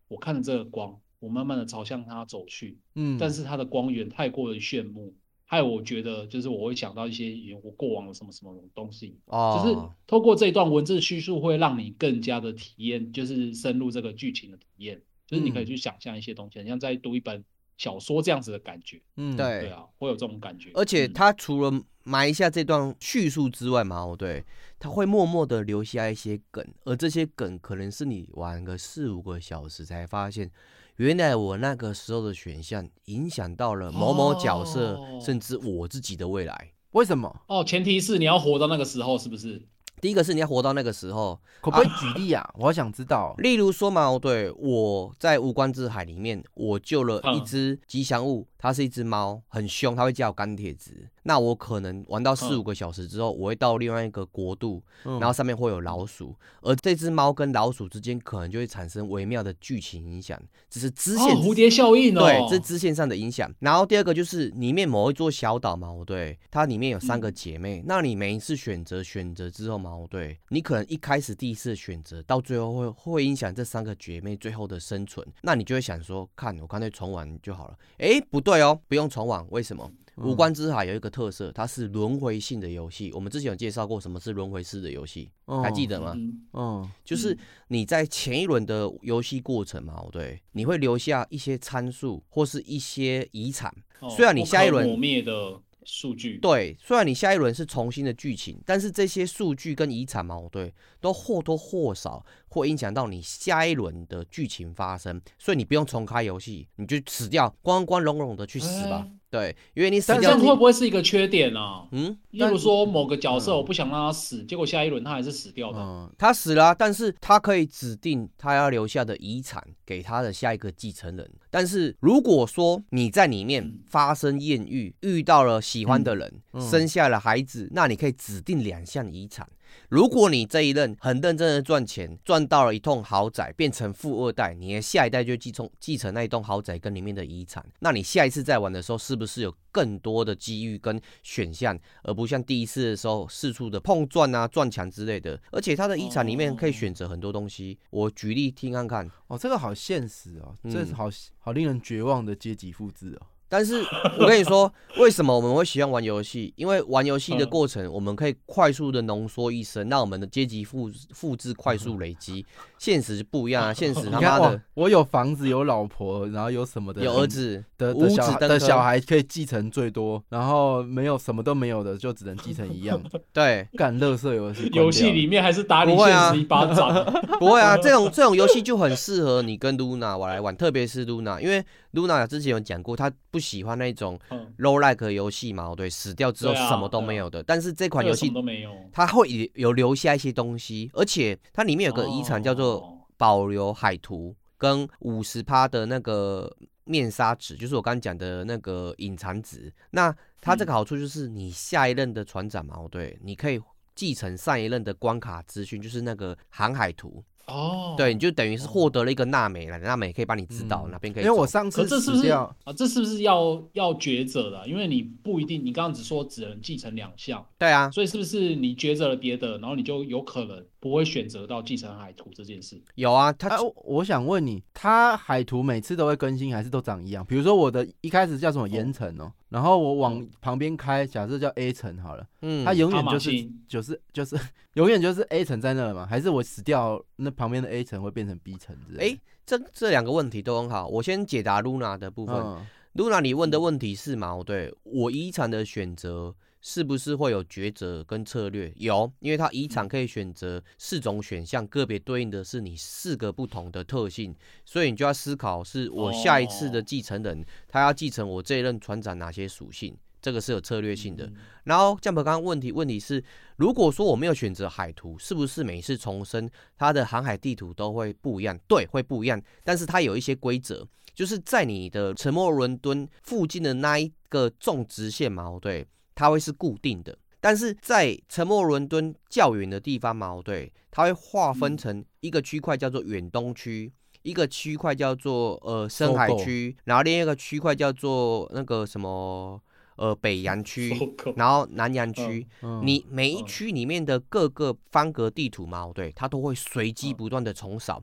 [0.08, 0.98] 我看着这个光。
[1.24, 5.14] 我慢慢的朝向它走去，嗯，但是它的光源太过于炫目，
[5.46, 17.42] 害我觉得就是我会想到一些我过往的什么什么东西，哦，就是透过这一段文字叙述会让你更加的体验，就是深入这个剧情的体验，就是你可以去想象一些东西，嗯，像在读一本
[17.78, 20.70] 小说这样子的感觉，嗯，对，对啊，会有这种感觉。
[20.74, 24.44] 而且它除了埋下这段叙述之外嘛，哦，对，
[24.78, 30.50] 他会默默的留下一些梗，而这些梗可能是你玩个四五个小时才发现。
[30.96, 36.70] 原来我那个时候的选项影响到了某某角色，哦、甚至我自己的未来。
[36.92, 37.40] 为什么？
[37.48, 39.60] 哦，前提是你要活到那个时候，是不是？
[40.00, 42.42] 第一个是你要活到那个时候，可不可以举例啊？
[42.42, 43.34] 啊我想知道。
[43.38, 51.06] 例如说嘛，对，我在无关之海里面，我救了一只吉祥物，它是一只猫，很凶，它会叫钢铁直。
[51.24, 62.20] 那我可能玩到四五个小时之后，我会到另外一个国度，然后上面会有老鼠，而这只猫跟老鼠之间可能就会产生微妙的剧情影响，只是支线蝴蝶效应哦。
[62.20, 63.52] 对，这是支线上的影响。
[63.58, 77.76] 然后第二个就是里面某一座小岛嘛，对，它里面有三个姐妹，那你每一次选择选择之后嘛，对，你可能一开始第一次选择，到最后会会影响这三个姐妹最后的生存，那你就会想说，看我干脆重玩就好了。
[77.98, 79.90] 哎，不对哦，不用传网，为什么？
[80.16, 83.10] 无关之海有一个特色，它是轮回性的游戏。
[83.12, 86.14] 我们之前有介绍过什么是轮回式的游戏，还记得吗？
[86.52, 87.36] 嗯，就是
[87.66, 93.74] 你在前一轮的游戏过程嘛，对，你会留下一些参数或是一些遗产。
[94.08, 105.20] 虽然你下一轮磨灭的数据，对，虽然你下一轮是重新的剧情，但是这些数据跟遗产矛盾，都或多或少会影响到你下一轮的剧情发生。
[105.38, 109.06] 所以你不用重开游戏，你就死掉，光光荣荣的去死吧。
[109.34, 111.82] 对，因为你死掉，但是会不会是一个缺点呢、啊？
[111.90, 115.78] 嗯，例如说某个角色我不想让他死，嗯、结果下一轮他还是死掉的。
[115.80, 121.28] 嗯，他死了、啊，但是他可以指定他要留下的遗产给他的下一个继承人。
[121.50, 129.48] 但是如果说你在里面发生艳遇，遇到了喜欢的人，嗯、生下了孩子，那你可以指定两项遗产。
[129.88, 137.64] 如果你这一任很认真的赚钱，赚到了一栋豪宅，变成富二代，你的下一代就继承继承那一栋豪宅跟里面的遗产。
[137.80, 145.40] 那你下一次再玩的时候，是不是有更多的机遇跟选项，而不像第一次的时候四处的碰撞啊、撞墙之类的？
[145.52, 147.78] 而且他的遗产里面可以选择很多东西。
[147.90, 149.10] 我举例听看看。
[149.26, 151.08] 哦，这个好现实哦，这是好
[151.38, 153.26] 好令人绝望的阶级复制哦。
[153.48, 153.84] 但是
[154.18, 156.52] 我跟你说， 为什么我们会喜欢玩游戏？
[156.56, 162.44] 因为玩游戏的过程，我们可以快速的浓缩一生，让我们的阶级复复制快速 累积。
[162.78, 173.00] 现实不一样啊， 现实他妈的，我有房子，有老婆，然后有什么的，有儿子的的小的小孩可以继承最多，然后没有什么都没有的，就只能继承一样。
[173.32, 176.92] 对，干乐色游戏，游戏里面还是打你现实一巴掌。
[177.38, 184.18] 不会啊，这种这种游戏就很适合你跟露娜我来玩，特别是露娜，因为噜那之前有讲过，他不喜欢那种
[184.58, 187.42] roguelike 游戏嘛，对，死掉之后什么都没有的。
[187.42, 196.54] 但是这款游戏都没有，它会有留下一些东西，而且它里面有个遗产叫做保留海图跟五十趴的那个
[196.84, 199.72] 面纱纸，就是我刚刚讲的那个隐藏纸。
[199.90, 203.60] 那它这个好处就是你下一任的船长嘛，对，你可以
[203.94, 207.22] 继承上一任的关卡资讯，就是那个航海图。
[207.46, 211.24] 哦，对，你就等于是获得了一个娜美了，娜美可以帮你指导哪边可以。
[211.24, 214.66] 因为我上次这是不是啊，这是不是要要抉择的？
[214.66, 217.44] 因为你不一定，你刚刚只说只能继承两项。
[217.58, 222.78] 对啊，所以是不是你抉择了别的，然后你就有可能不会选择到继承海图这件事？
[222.96, 227.24] 有啊，他、啊、我想问你，他海图每次都会更新，还是都长一样？
[227.24, 229.32] 比如说我的一开始叫什么岩层哦。
[229.48, 234.38] 然后我往旁边开，假设叫 A 层好了，嗯，它永远就是就是就是
[234.74, 236.04] 永远就是 A 层在那了嘛？
[236.04, 239.14] 还是我死掉，那旁边的 A 层会变成 B 层之类的？
[239.14, 240.86] 哎，这这两个问题都很好。
[240.86, 242.36] 我先解答 Luna 的部分。
[242.36, 242.66] 嗯、
[242.96, 244.38] Luna，你问的问题是嘛？
[244.44, 246.34] 对，我遗产的选择。
[246.66, 248.72] 是不是会有抉择跟策略？
[248.76, 254.34] 有，因为它遗产可以选择四种选项，个别对应的是你四个不同的特性，
[254.64, 261.30] 所以你就要思考，是我下一次的继承人，他要继承我这一任船长哪些属性，这个是有策略性的。
[261.64, 263.22] 然后 Jump 刚刚问题问题是，
[263.56, 266.48] 如果说我没有选择海图，是不是每次重生
[266.78, 268.58] 它的航海地图都会不一样？
[268.66, 275.86] 对，会不一样，但是它有一些规则，就是在你的沉没伦敦附近的那一个种植线嘛，对。
[276.14, 283.92] 它会是固定的，但是在沉默伦敦较远的地方嘛，对，它会划分成一个区块叫做远东区，
[284.22, 289.60] 一个区块叫做呃深海区，然后另一个区块叫做那个什么
[289.96, 290.92] 呃北洋区，
[291.36, 292.46] 然后南洋区。
[292.82, 298.02] 你每一区里面的各个方格地图嘛，对，它都会随机不断的重扫。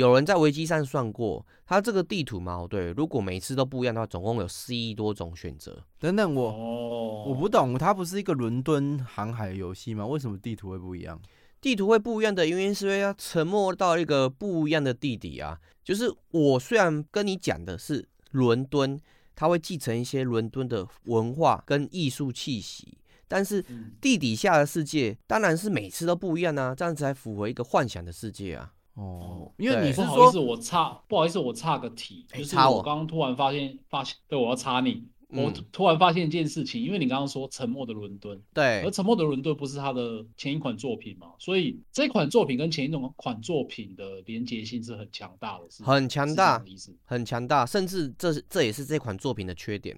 [0.00, 5.84] 有人在维基上算过，它这个地图嘛，对，如果每次都不一样的话，总共有四亿多种选择。
[5.98, 7.28] 等等，我、oh.
[7.28, 10.06] 我不懂，它不是一个伦敦航海游戏吗？
[10.06, 11.20] 为什么地图会不一样？
[11.60, 15.60] 地图会不一样的原因是因为要沉没到一个不一样的地底啊。
[15.84, 18.98] 就是我虽然跟你讲的是伦敦，
[19.36, 22.96] 它会继承一些伦敦的文化跟艺术气息，
[23.28, 23.62] 但是
[24.00, 28.72] 地底下的世界当然是每次都不一样啊，这样子才符合一个幻想的世界啊。
[29.00, 32.82] 哦，因为你是说，不好意思，我差，不好意思，我差个题，就是我。
[32.82, 46.62] 刚刚突然发现，发现，对，我要插你，我突然发现一件事情，因为你刚刚说沉默的伦敦，对，而沉默的伦敦不是他的前一款作品嘛，所以这款作品跟前一种款作品的连结性是很强大的，是很强大，
[47.04, 49.96] 很强大，甚至这是这也是这款作品的缺点。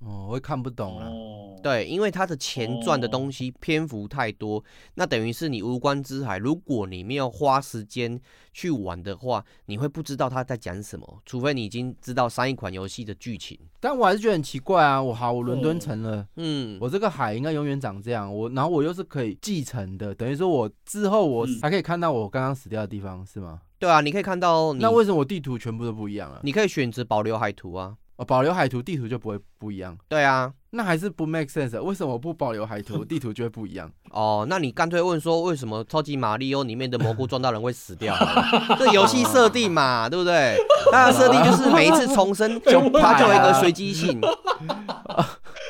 [0.00, 1.06] 哦，我会看不懂了。
[1.06, 6.36] 哦、对，因为它的前传的东西篇幅太多，哦、那等于是你无关之海。
[6.36, 8.20] 如果你没有花时间
[8.52, 11.22] 去玩的话，你会不知道他在讲什么。
[11.24, 13.58] 除非你已经知道上一款游戏的剧情。
[13.80, 15.02] 但我还是觉得很奇怪啊！
[15.02, 18.32] 我好，我伦敦城了，嗯，我这个海应该永远长这样。
[18.32, 23.62] 我然后我又是可以继承的，等于说我之后我还可以看到我刚刚死掉的地方，是吗？
[23.78, 24.74] 对啊，你可以看到。
[24.74, 26.40] 那为什么我地图全部都不一样啊？
[26.42, 27.96] 你可以选择保留海图啊。
[28.16, 29.96] 哦，保留海图，地图就不会不一样。
[30.08, 31.78] 对啊，那还是不 make sense。
[31.82, 33.90] 为什么不保留海图，地图就会不一样？
[34.10, 38.16] 哦，那你干脆问说，为什么超级玛利欧里面的蘑菇撞到人会死掉？
[38.78, 40.56] 这游戏设定嘛，对不对？
[40.90, 44.20] 它的设定就是每一次重生 就它就有一个随机性。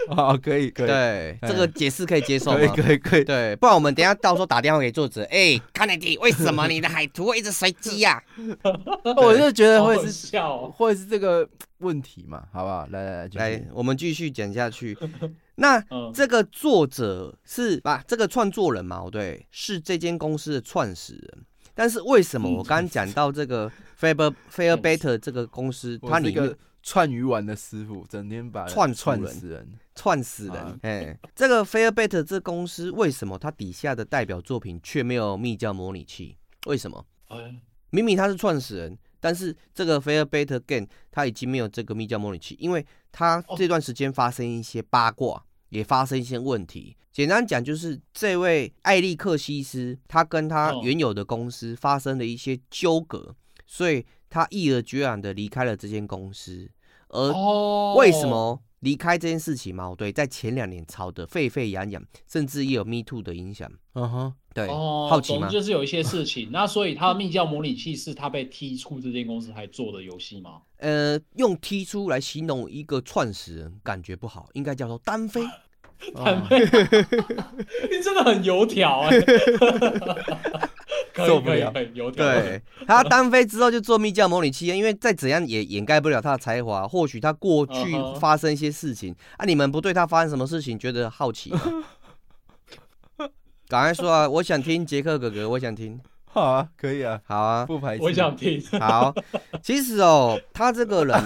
[0.08, 2.52] 啊， 可以，可以，对，这个解释可以接受？
[2.52, 8.22] 可以，可以，可以，对，不然我们等下到时候打电话给作者，哎，Kennedy，为什么你的海图会一直随机呀？
[9.16, 11.48] 我就觉得会是笑，会是这个
[11.78, 12.86] 问题嘛，好不好？
[12.90, 14.96] 来来来，来，我们继续讲下去。
[15.58, 15.82] 那
[16.12, 18.04] 这个作者是吧？
[18.06, 21.44] 这个创作人嘛，对，是这间公司的创始人。
[21.74, 30.78] 但是为什么我刚刚讲到这个 Faber Fairbetter 这个公司，它里面串鱼丸的师傅整天把串串死人，串死人。
[30.82, 36.36] 哎，这个 Fairbetter 这公司为什么它底下的代表作品却没有密教模拟器？
[36.66, 37.04] 为什么？
[37.90, 46.96] 明明他是创始人，但是这个 Fairbetter Game 他已经没有这个密教模拟器，因为他这段时间发生一些八卦，也发生一些问题。
[47.10, 53.34] 简单讲就是这位艾利克西斯，他跟他原有的公司发生了一些纠葛，
[53.66, 56.68] 所以他毅然决然的离开了这间公司。
[57.08, 57.32] 而
[57.94, 59.94] 为什么离开这件事情嘛？
[59.96, 63.70] 对，在前两年吵得沸沸扬扬，甚至也有 Me Too 的影响。
[63.94, 65.48] 嗯哼，对，好奇吗？
[65.48, 70.62] 就是有一些事情， 那所以他的密教模拟器是他被踢出这间公司还做的游戏吗？
[70.78, 75.42] 呃，用踢出来形容一个创始人，感觉不好，应该叫做单飞。
[76.14, 76.60] 单飞，
[77.90, 79.10] 你真的很油条 哎。
[81.14, 81.72] 受不了，
[82.14, 86.86] 对，他单飞之后就做密教模拟器，因为再怎样也掩盖不了他的才华。
[86.86, 91.60] 或许他过去发生一些事情啊，你们不对他发生什么事情觉得好奇吗？
[93.66, 94.28] 赶快说啊！
[94.28, 95.98] 我想听杰克哥哥，我想听。
[96.26, 98.02] 好啊，可以啊，好啊，不排斥。
[98.02, 98.62] 我想听。
[98.78, 99.14] 好，
[99.62, 101.18] 其实哦，他这个人，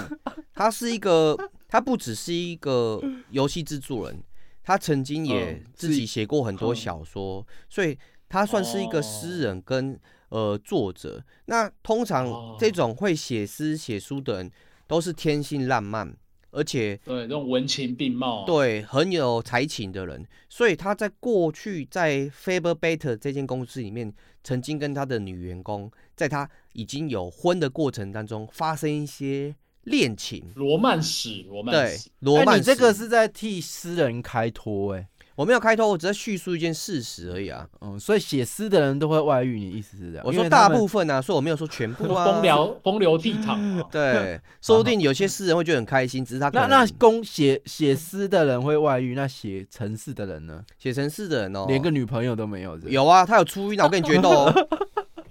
[0.54, 1.36] 他是一个，
[1.68, 3.00] 他不只是一个
[3.30, 4.22] 游戏制作人，
[4.62, 7.98] 他曾经也自己写过很多小说，所以
[8.28, 9.98] 他算是一个诗人跟
[10.28, 11.22] 呃作者。
[11.46, 14.50] 那通常这种会写诗写书的人，
[14.86, 16.16] 都是天性浪漫。
[16.52, 29.54] 而且对这种文情并茂，对很有才情的人，所以他在过去在 Faber Better 这间公司里面，曾经跟他的女员工，在他已经有婚的过程当中发生一些
[29.90, 32.60] 恋情，罗曼史，罗曼史，对，罗曼史。
[32.60, 35.06] 你这个是在替诗人开脱哎。
[35.36, 37.66] 我没有开脱，我只在叙述一件事实而已啊。
[37.80, 40.26] 嗯，所以写诗的人都会外遇，你意思是这样？
[40.26, 42.26] 我说大部分啊，所以我没有说全部啊。
[42.26, 50.62] 风流 风流倜傥，对，说不定有些诗人会觉得很开心，只是他那那公写写诗的人会外遇，那写城市的人呢？
[50.78, 52.76] 写城市的人哦，连个女朋友都没有。
[52.80, 54.68] 有啊，他有出晕，我跟你决斗哦。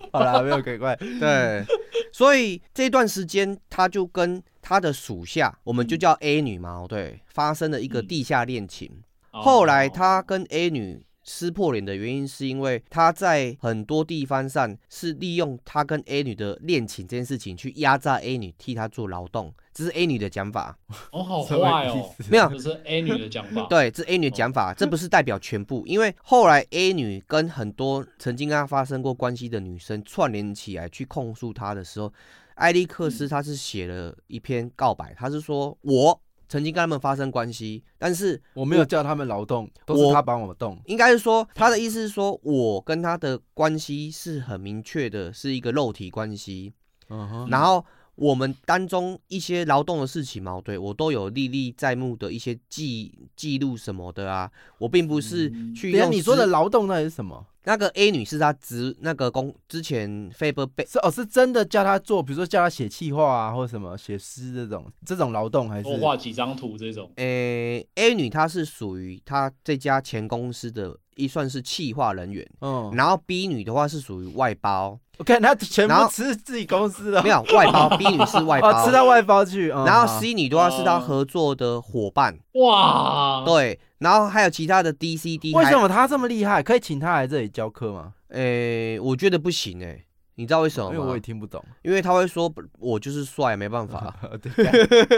[0.14, 0.96] 好啦，没有鬼怪。
[1.20, 1.64] 对，
[2.12, 8.92] 所以这段时间他就跟他的属下，我们就叫 A 女嘛，对，发生了一个地下恋情。
[9.32, 20.76] 后来他跟 A 女撕破脸的原因，是因为他在很多地方上是利用他跟 A 女的恋情这件事情去压榨 A 女，替他做劳动，这是 A 女的讲法。
[21.14, 23.68] 哦，好坏哦，没有，这是 A 女的讲法。
[23.70, 32.12] 对，这是 A 女的讲法，这不是代表全部，因为后来 A 女跟很多曾经跟她发生过关系的女生串联起来去控诉她的时候，
[32.56, 36.20] 艾利克斯他是写了一篇告白，他是说我。
[36.50, 40.78] 曾经跟他们发生关系，但是我没有叫他们劳动，都是他帮我动。
[40.86, 46.74] 应该是说，他的意思是说，我跟他的关系是很明确的，是一个肉体关系。
[47.10, 47.48] 嗯哼。
[47.50, 47.86] 然后
[48.20, 54.52] 我们当中一些劳动的事情嘛，对我都有历历在目的一些记记录什么的啊。
[54.78, 56.12] 我并不是去用。
[56.12, 57.46] 你说的劳动那是什么？
[57.64, 67.10] 那个 A 女是她职那个工之前 Faber-Beta 是哦，是真的叫她做，比如说叫她写气话啊，或者什么写诗这种这种劳动，还是画几张图这种？
[67.16, 74.98] 诶、欸、，A 女她是属于她这家前公司的一算是企划人员，嗯，然后 B 女的话是属于外包。
[75.18, 77.90] 我看他全部吃自己公司的，没有外包。
[78.00, 79.70] B 女是外包，哦、吃到外包去。
[79.70, 82.40] 嗯、然后 C 女的话是他合作的伙伴。
[82.54, 85.54] 哇，对，然后还有其他的 D、C、D。
[85.54, 86.64] 为什么他这么厉害？
[86.64, 88.14] 可以请他来这里教课吗？
[88.30, 90.06] 诶、欸，我觉得不行诶、欸，
[90.36, 90.96] 你知道为什么吗？
[90.96, 91.62] 因为我也听不懂。
[91.82, 92.50] 因为他会说，
[92.80, 94.16] 我就是帅，没办法。
[94.42, 94.66] 对。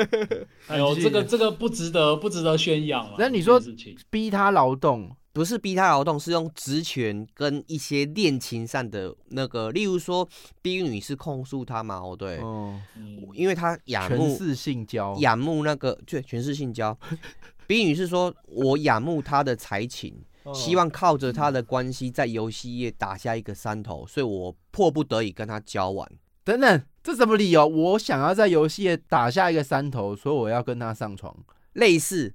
[0.67, 3.17] 哎呦，这个这个不值得，不值得宣扬了。
[3.19, 3.61] 那你说
[4.09, 5.15] 逼他劳动？
[5.33, 10.27] 不是逼他劳动，是用职权跟一些恋情上的那个，例如说
[10.61, 12.77] B 女是控诉他嘛，哦对，哦，
[13.33, 16.97] 因为他仰慕权势性交，仰慕那个对全是性交
[17.65, 26.05] ，B 女是说我仰慕他的才情， 哦、希望靠着他的关系在游戏业打下一个山头，所以我迫不得已跟他交往。
[26.43, 27.65] 等等，这什么理由？
[27.65, 31.33] 我想要在游戏业打下一个山头，所以我要跟他上床，
[31.73, 32.33] 类似。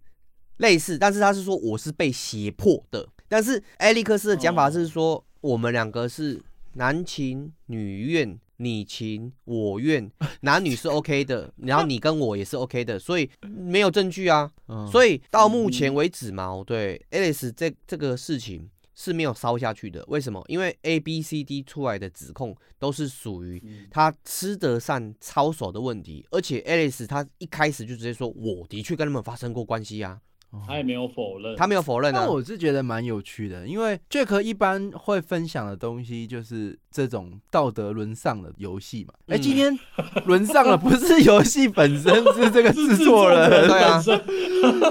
[0.59, 3.09] 类似，但是他是说我是被胁迫的。
[3.29, 6.41] 但是艾利克斯的讲法是说，我们两个是
[6.75, 10.11] 男情女愿，你情我愿，
[10.43, 14.51] 男女是 OK 的，然后你跟我也是 OK 的，所以没有证据啊。
[14.91, 20.05] 所以到目前为止嘛，对，Alice 这这个事情是没有烧下去的。
[20.07, 20.43] 为什么？
[20.47, 30.21] 因为 A、B、C、D 出来的指控都是属于他吃得上操守的问题，而且 Alice 他一开始就直接说，我的确跟他们发生过关系啊。
[30.66, 32.24] 他也没有否认，他没有否认啊。
[32.24, 39.12] 那我是觉得蛮有趣的，因为 Jack 一般会分享的东西就是这种道德沦丧的游戏嘛。
[39.26, 39.78] 哎、嗯，今天
[40.24, 43.68] 沦丧了，不是游戏本身， 是这个制作人。
[43.68, 44.03] 对啊，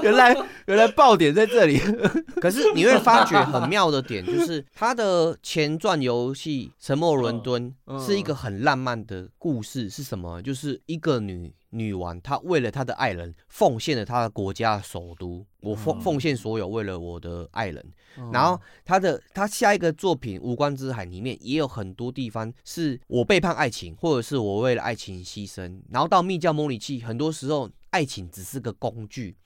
[0.02, 0.36] 原来
[0.66, 1.78] 原来爆点在这里。
[2.40, 7.74] 可是你会发觉很妙的点，就是他的前传游戏《沉默伦敦》
[8.06, 10.40] 是一个很浪漫的故事，是什么？
[10.42, 11.52] 就是一个女。
[11.76, 15.44] 女王，她为了她的爱人，奉献了她的国家的首都。
[15.60, 17.84] 我奉奉献所有，为了我的爱人。
[18.32, 25.80] 然后她的她下一个作品《无关之海》里面也有很多地方是我背叛爱情，或者是我为了爱情牺牲。
[25.90, 29.36] 然后到密教模拟器，很多时候爱情只是个工具。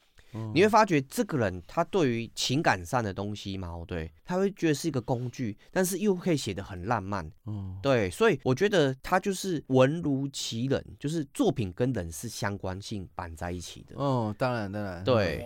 [0.54, 13.96] 你会发觉这个人，他对于情感上的东西嘛，对，他会觉得是一个工具，但是又可以写得很浪漫，嗯，对，所以我觉得他就是文如其人，就是作品跟人是相关性绑在一起的。
[13.96, 15.44] 哦，当然当然，对，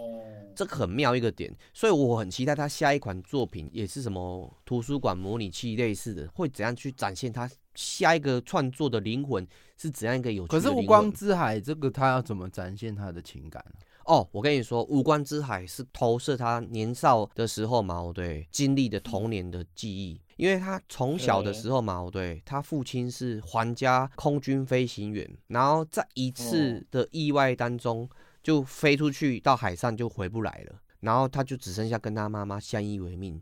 [0.54, 10.60] 这个很妙一个点，所以我很期待他下一款作品也是什么图书馆模拟器类似的，会怎样去展现他下一个创作的灵魂是怎样一个有趣的。
[10.60, 13.64] 可是无光之海这个他要怎么展现他的情感？
[14.04, 20.20] 哦，我跟你说，无关之海是投射他年少的时候嘛，对，经历的童年的记忆。
[20.36, 28.08] 因为他从小的时候嘛，对，他父亲是皇家空军飞行员，然后在一次的意外当中
[28.42, 33.40] 就飞出去到海上就回不来了，然后他就只剩下跟他妈妈相依为命，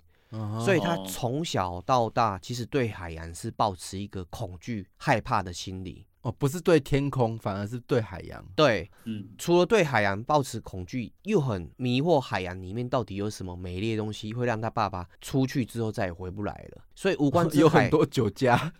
[0.62, 6.04] 所以他从小到大其实对海洋是抱持一个恐惧、害怕的心理。
[6.22, 8.44] 哦，不是对天空，反而是对海洋。
[8.54, 16.82] 对，嗯，除了对海洋抱持恐惧，又很迷惑海洋里面到底有什么美丽的东西，会让他爸爸出去之后再也回不来了。
[16.94, 18.72] 所以无关之、哦、有很多酒家，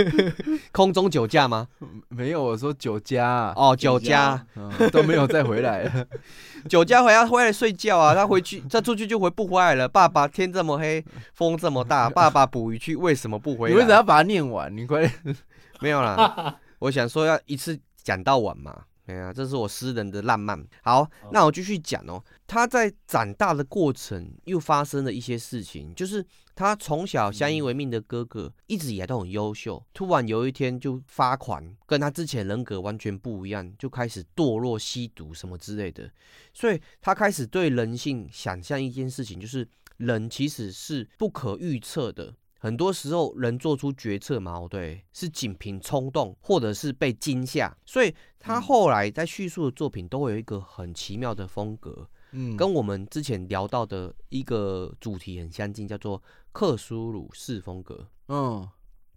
[0.72, 1.68] 空中酒驾吗？
[2.08, 6.06] 没有，我说酒家哦，酒家、嗯、都没有再回来了。
[6.70, 9.86] 酒家回来回来睡觉啊，他回去他出去就回不回来了。
[9.86, 13.74] 爸爸天这么黑，风这么大，爸爸捕鱼去为什么不回来？
[13.74, 14.74] 你为什么要把它念完？
[14.74, 15.36] 你快点，
[15.80, 16.58] 没有啦。
[16.80, 20.62] 我想说要一次讲到完嘛，哎呀，这是我私人的浪漫。
[20.82, 22.22] 好，那我继续讲哦。
[22.46, 26.24] 他在长大的过程又发生了一些事情，就是
[26.54, 36.10] 他从小相依为命的哥哥一直以来都很优秀，突然有一天就发狂，跟他之前人格完全不一样，就开始堕落、吸毒什么之类的。
[36.52, 39.66] 所以他开始对人性想象一件事情，就是
[39.96, 42.34] 人其实是不可预测的。
[42.60, 47.72] 很多时候，人做出决策嘛，对，是仅凭冲动，或者是被惊吓。
[47.86, 58.08] 所以他后来在叙述的作品都会有一个很奇妙的风格，嗯，跟我们之前聊到的一个主题很相近，叫做克苏鲁式风格。
[58.26, 58.68] 嗯，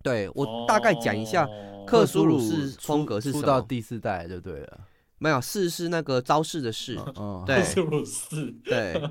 [0.04, 1.48] 对，我大概讲一下
[1.88, 3.44] 克苏鲁式风格是什么。
[3.44, 4.82] 到第四代就对了，
[5.18, 9.02] 没有，四是那个招式的式，嗯，对，克苏鲁式，对。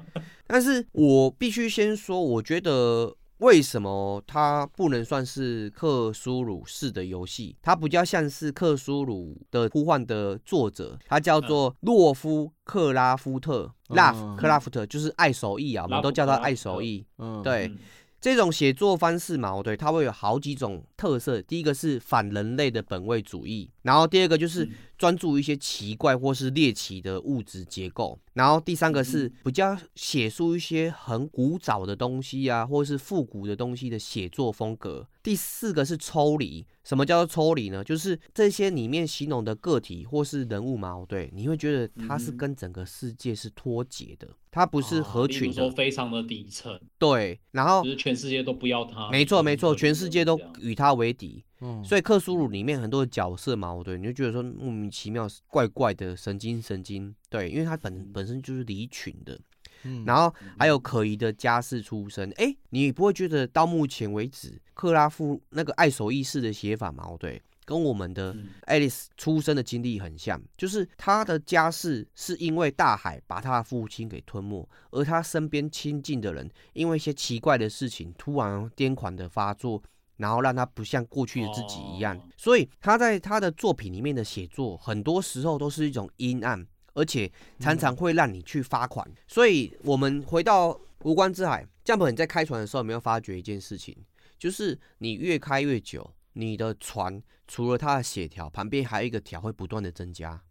[0.47, 3.17] 但是我必须先说，我觉得。
[3.41, 7.57] 为什么它不能算是克苏鲁式的游戏？
[7.63, 17.05] 它比较像是克苏鲁的呼唤的作者，他叫做洛夫克拉夫特，拉夫克拉夫特就是爱手艺啊，我们都叫他爱手艺。
[17.19, 17.73] 嗯，对。
[18.21, 21.41] 这种写作方式嘛，对，它会有好几种特色。
[21.41, 24.69] 第一个是反人类的本位主义，然后第二个就是
[24.99, 35.07] 专注一些奇怪或是猎奇的物质结构，然后第三个是比较写出一些很古早的东西啊，或是复古的东西的写作风格。
[35.23, 36.67] 第四个是抽离。
[36.83, 37.85] 什么叫做抽离呢？
[37.85, 59.39] 就是这些里面形容的个体或是人物嘛，对，你会觉得它是跟整个世界是脱节的，它不是合群的，说非常的底层，对，然后就是全世界都不要它，没错没错，全世界都与它为敌，嗯，所以克苏鲁里面很多的角色嘛，对，你就觉得说莫名其妙、怪怪的、神经神经，对，因为他本本身就是离群的。
[59.83, 67.17] 嗯，然后还有可疑的家世出身，哎，你不会觉得到目前为止，克拉夫那个爱手艺式的写法嘛？
[67.19, 68.37] 对，跟我们的
[68.67, 79.83] 爱丽丝出生的经历很像，就是他的家世是因为大海把他的父亲给吞没，而他身边亲近的人因为一些奇怪的事情突然癫狂的发作，
[80.21, 86.65] 然后让他不像过去的自己一样，所以他在他的作品里面的写作，很多时候都是一种阴暗。
[86.93, 93.97] 而且常常会让你去发狂，所以我们回到无关之海，Jump，你在开船的时候有没有发觉一件事情？
[94.37, 100.43] 就是你越开越久，你的船除了它的血条，旁边还有一个条会不断的增加。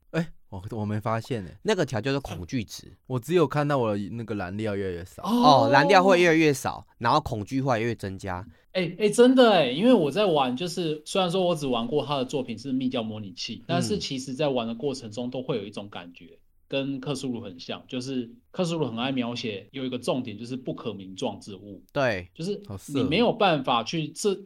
[0.49, 2.91] 哎，我我没发现呢，那个条叫做恐惧值。
[3.07, 8.45] 我只有看到我的那个燃料越来越少哦，燃料会越来越少，然后恐惧会越增加。
[8.71, 21.83] 哎、欸、哎、欸，真的哎，因为我在玩，就是虽然说我只玩过他的作品是密教模拟器，但是其实在玩的过程中都会有一种感觉，跟克苏鲁很像，就是克苏鲁很爱描写有一个重点，就是不可名状之物。
[21.91, 22.61] 对，就是
[22.93, 24.39] 你没有办法去这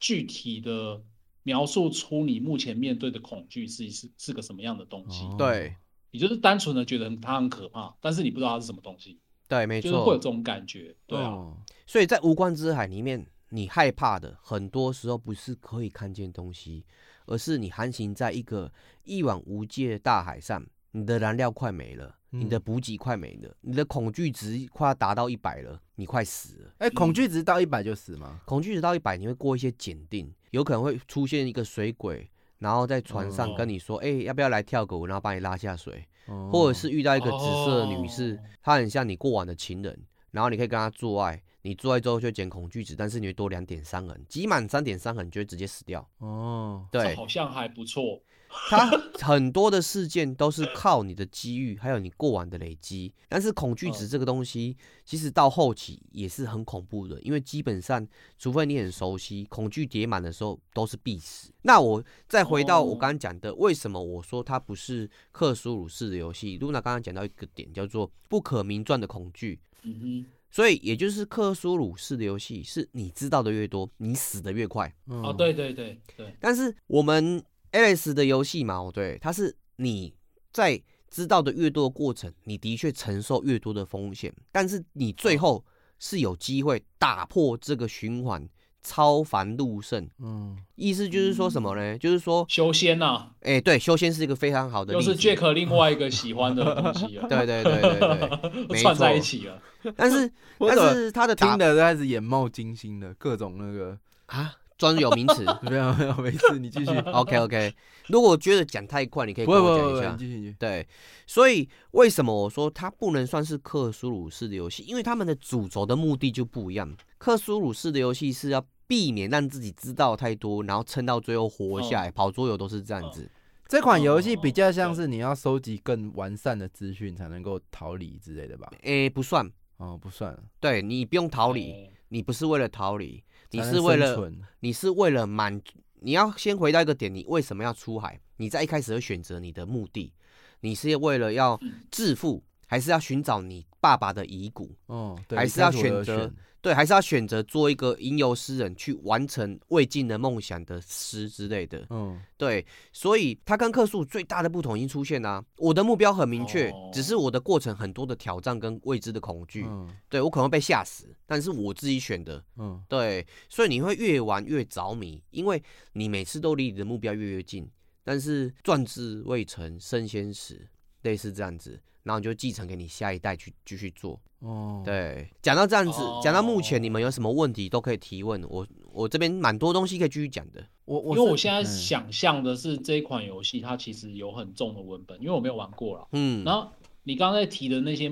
[0.00, 1.02] 具体的
[1.46, 5.24] 描述出你目前面对的恐惧是是是个什么样的东西。
[5.38, 5.76] 对，
[6.10, 9.20] 你就是单纯的觉得它很可怕，但是你不知道它是什么东西。
[9.48, 10.92] 对，没错，就是会有这种感觉。
[11.06, 13.24] 对啊，哦、所以在无关之海里面。
[13.50, 16.84] 你害怕的很多时候不是可以看见东西，
[17.26, 18.70] 而是你航行在一个
[19.04, 26.74] 一望无际的大海上，你的燃料快没了，嗯、你的补给快没了，你的恐惧值快要达到一百了，你快死了。
[26.78, 28.40] 哎、欸，恐惧值到一百就死吗？
[28.44, 32.26] 恐惧值到一百，你会过一些检定，有可能会出现一个水鬼，
[32.60, 39.94] 然后在船上跟你说：“哎、要不要来跳个舞？”然后把你拉下水，哦、或者是遇到一个紫色的女士，哦、她很像你过往的情人，
[40.30, 41.42] 然后你可以跟她做爱。
[41.66, 46.08] 你做爱之后就减恐惧值，但是你会多两点伤痕，积满三点伤痕你就会直接死掉。
[46.18, 48.22] 哦，对，好像还不错。
[48.70, 48.88] 它
[49.20, 53.12] 很多的事件都是靠你的机遇，还有你过往的累积。
[53.28, 58.06] 但是恐惧值这个东西，其实到后期也是很恐怖的，因为基本上，
[58.38, 61.50] 除非你很熟悉，恐惧叠满的时候都是必死。
[61.62, 66.56] 那我再回到我刚刚讲的，为什么我说它不是克苏鲁式的游戏？
[66.58, 69.58] 露娜刚刚讲到一个点，叫做不可名状的恐惧。
[69.82, 70.26] 嗯哼。
[70.56, 74.90] 所以也就是克苏鲁式的游戏，是你知道的越多，你死的越快。
[75.04, 76.34] 哦，对对对对。
[76.40, 80.14] 但是我们 Alice 的游戏嘛，对，它是你
[80.54, 85.62] 在知道的越多的过程，你的确承受越多的风险，但是你最后
[85.98, 88.48] 是有机会打破这个循环。
[88.86, 91.94] 超凡入圣，嗯，意思就是说什么呢？
[91.94, 99.60] 嗯、就是说修仙呐、啊，哎、欸，对，修仙是一个非常好的，就是 Jack 另外一个喜欢的东西啊，对对对对对， 串在一起了。
[99.96, 100.30] 但是
[100.60, 104.54] 但是他的听的都开始眼冒金星的各种那个啊。
[104.78, 106.90] 专有名词， 没有没有，没事，你继续。
[106.98, 107.74] OK OK，
[108.08, 110.16] 如果觉得讲太快，你可以跟我讲一下。
[110.18, 110.54] 继续。
[110.58, 110.86] 对，
[111.26, 114.82] 所以为什么我说它不能算是克苏鲁式的游戏？
[114.82, 116.94] 因为他们的主轴的目的就不一样。
[117.16, 122.08] 克苏鲁式的游戏是要避免让自己知道太多，然后撑到最后活下来。
[122.08, 123.24] 哦、跑桌游都是这样子。
[123.24, 123.30] 哦、
[123.68, 128.70] 这款游戏比较像是你要收集更完善的资讯才能够逃离之类的吧？
[128.82, 130.36] 诶、欸，不算哦，不算。
[130.60, 131.76] 对，你不用逃离，哦、
[132.08, 133.22] 你不是为了逃离。
[133.50, 134.30] 你是为了，
[134.60, 135.60] 你是为了满，
[136.00, 138.20] 你要先回到一个点，你为什么要出海？
[138.38, 140.12] 你在一开始会选择你的目的，
[140.60, 141.58] 你是为了要
[141.90, 144.74] 致富，还是要寻找你爸爸的遗骨？
[144.86, 146.30] 哦，还是要选择？
[146.66, 151.86] 对，还是要选择做一个吟游诗人，去完成未尽的梦想的诗之类的。
[151.90, 155.40] 嗯，对，所以他跟克数最大的不同已经出现了。
[155.58, 159.64] 我的目标很明确，哦、只是我的过程很多的挑战跟未知的恐惧。
[159.64, 162.44] 嗯，对我可能会被吓死，但是我自己选的。
[162.56, 165.62] 嗯，对，所以你会越玩越着迷，因为
[165.92, 167.70] 你每次都离你的目标越越近。
[168.02, 170.66] 但是壮志未成身先死，
[171.06, 171.80] 类似这样子。
[172.02, 174.80] 然后你就继承给你下一代去继续做哦。
[174.84, 178.40] 对，讲到这样子，讲到目前你们有什么问题都可以提问。
[178.48, 180.64] 我我这边蛮多东西可以继续讲的。
[180.84, 186.06] 我我因为我现在想象的是这一款游戏它其实有很重的文本，因为我没有玩过了。
[186.12, 186.44] 嗯。
[186.44, 186.68] 然后
[187.02, 188.08] 你刚才提的那些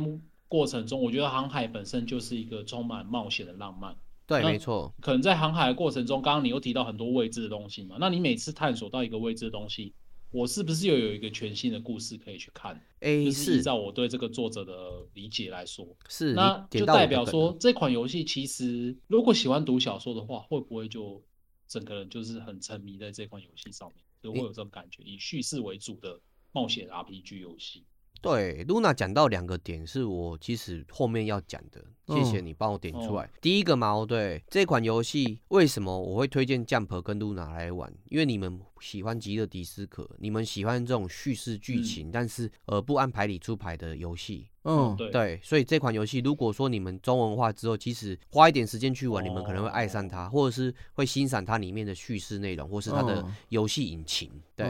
[0.48, 3.94] 过程中，我觉得航海本身就是一个充满冒险的浪漫。
[4.26, 4.92] 对，没错。
[5.00, 7.96] 可能在航海的过程中，刚刚你又提到很多未知的东西嘛？
[8.00, 9.94] 那你每次探索到一个未知的东西。
[10.34, 12.84] 我是不是又有一个全新的故事可以去看？
[13.00, 21.22] 欸、是依照我对这个作者的理解来说，是那就代表说这款游戏其实如果喜欢读小说的话，会不会就
[21.68, 26.20] 整个人就是很沉迷在这款游戏上面，就会有这种感觉，以叙事为主的
[26.50, 27.84] 冒险 RPG 游戏。
[28.24, 31.84] 对，Luna 讲到两个点，是我其实后面要讲的。
[32.06, 33.24] 谢谢你帮我点出来。
[33.24, 37.90] 嗯、第一个嘛，对，这款游戏为什么我会推荐 Jump 跟 Luna 来玩？
[38.10, 44.48] 因为你们喜欢极乐迪斯科，你们喜欢这种叙事剧情，嗯、但是呃不按牌理出牌的游戏。
[44.64, 54.30] 嗯，对，对，所以这款游戏如果说你们中文化之后，其实花一点时间去玩，你们可能会爱上它，或者是会欣赏它里面的叙事内容，或是它的游戏引擎。
[54.56, 54.66] 对，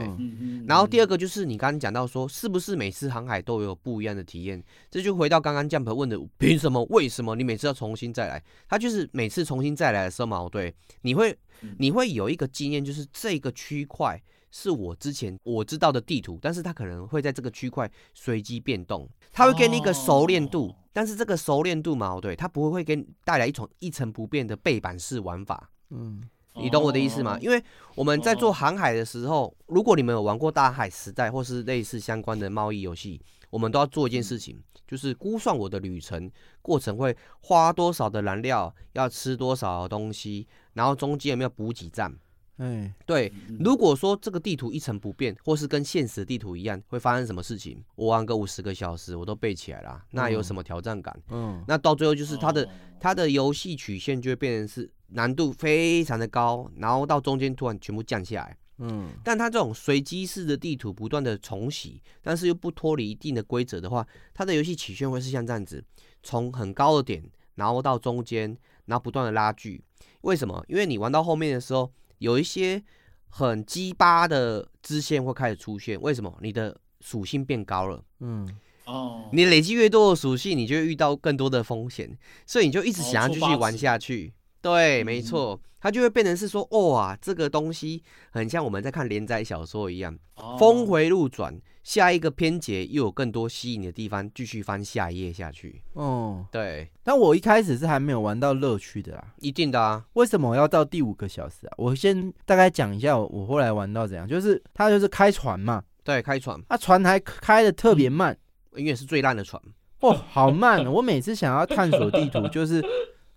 [0.67, 4.61] 然后第二个就是你刚刚讲到说，是不是每次航海都有不一样的体验？
[4.91, 6.85] 这就回到刚刚 Jump 问的，凭什么？
[6.91, 8.43] 为什么你每次要重新再来？
[8.69, 11.39] 它就是每次重新再来的时候嘛，对，你会
[11.79, 14.21] 你会有一个经验，就是这个区块。
[14.57, 25.69] 是我之前我知道的地图，但是它可能会在这个区块随机变动，它会给你一个熟练度，哦、但是这个熟练度嘛，对，它不会会给你带来一种一成不变的背板式玩法。
[25.91, 26.23] 嗯，
[26.55, 27.35] 你懂我的意思吗？
[27.35, 27.61] 哦、因为
[27.97, 36.31] 我们在做航海的时候，如果你们有玩过大海时代或是类似相关的贸易游戏，我们都要做一件事情，就是估算我的旅程
[36.63, 42.17] 过程会花多少的燃料，要吃多少的东西，然后中间有没有补给站。
[42.59, 47.83] 哎，对，如果说这个地图一成不变，或是跟现实地图一样，会发生什么事情？
[47.97, 51.21] 我玩个五十个小时，我都背起来了，那有什么挑战感？
[51.31, 52.69] 嗯，那到最后就是它的
[53.01, 58.57] 它的游戏曲线就会变成是难度非常的高，然后到中间突然全部降下来。
[58.79, 65.83] 嗯，但它这种随机式的地图不断的重洗，但是又不脱离一定的规则的话，它的游戏曲线会是像这样子，
[66.23, 67.21] 从很高的点，
[67.57, 69.83] 然后到中间，然后不断的拉锯。
[70.21, 70.65] 为什么？
[70.69, 71.91] 因为你玩到后面的时候。
[72.19, 72.83] 有一些
[73.29, 76.37] 很鸡巴的支线会开始出现，为什么？
[76.41, 78.49] 你的属性变高了，嗯，
[78.85, 84.33] 哦，你累积越多的属性，你就会遇到更多的风险，所以你就一直想要继续玩下去。
[84.65, 90.19] 对，没错，它就会变成是说，哇，这个东西很像我们在看连载小说一样，
[90.59, 95.83] 峰回路转，下一个篇节又有更多吸引的地方，继续翻下一页下去。
[95.93, 96.91] 哦，对。
[97.03, 100.03] 但我一开始是还没有玩到乐趣的啦，一定的啊。
[100.15, 101.75] 为什么我要到第五个小时啊？
[101.77, 108.35] 我先大概讲一下我后来玩到怎样，就是它就是开船嘛，对，开船，它船还开的特别慢，
[108.77, 109.61] 因为是最烂的船。
[110.01, 110.85] 哦，好慢！
[110.91, 112.85] 我每次想要探索地图，就是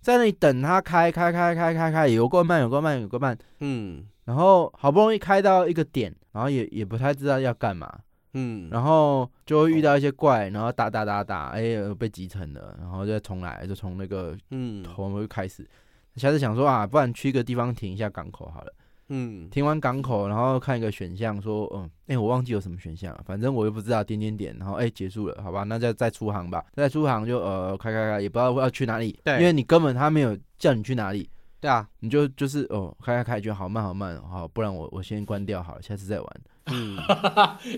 [0.07, 3.37] 在那里等它开，开，开，开，开，开，有够慢，有够慢，有够慢。
[3.59, 7.93] 嗯，然后好不容易开到一个点，然后也也不太知道要干嘛。
[8.31, 15.67] 嗯，然后就会遇到一些怪，然后打打打打，哎，被击沉了，然后再重来，就从那个嗯头就开始。
[16.15, 18.73] 下次想说啊，不然去一个地方停一下港口好了。
[19.09, 31.29] 嗯，停完港口，然后看一个选项，说，嗯，哎、欸，我忘记有什么选项了，反正我又不知道，点点点，然后哎、欸，结束了，好吧，那再再出航吧，再出航就呃，开开开，也不知道要去哪里，对，因为你根本他没有叫你去哪里，
[31.61, 36.97] 对啊，你就就是哦，开开开，觉得好慢好慢，好，不然我我先关掉好了，下次再玩，嗯，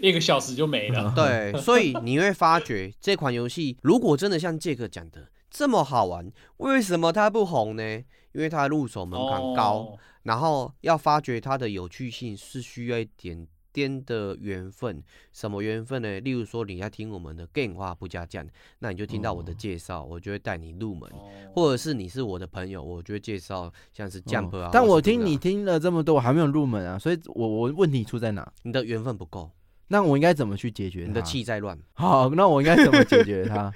[0.01, 8.03] 一个小时就没了，对，所以你会发觉这款游戏如果真的像杰克讲的这么好玩，为什么它不红呢？
[8.31, 9.73] 因为它入手门槛高。
[9.73, 9.99] 哦
[10.29, 15.01] 然后要发掘它的有趣性是需要一点点的缘分，
[15.33, 16.19] 什么缘分呢？
[16.19, 21.09] 例如说你要听我们的 Game 话不加酱，那你就听到我的介绍，我就会带你入门；
[21.55, 24.69] 或者是你是我的朋友，我就会介绍像是 Jump 啊。
[24.71, 28.53] 但我听你听了这么多，我还没有入门啊，所以我我问题出在哪？
[28.61, 29.49] 你的缘分不够。
[29.89, 31.05] 那我应该怎么去解决？
[31.07, 31.77] 你的气在乱。
[31.93, 33.71] 好，那我应该怎么解决它？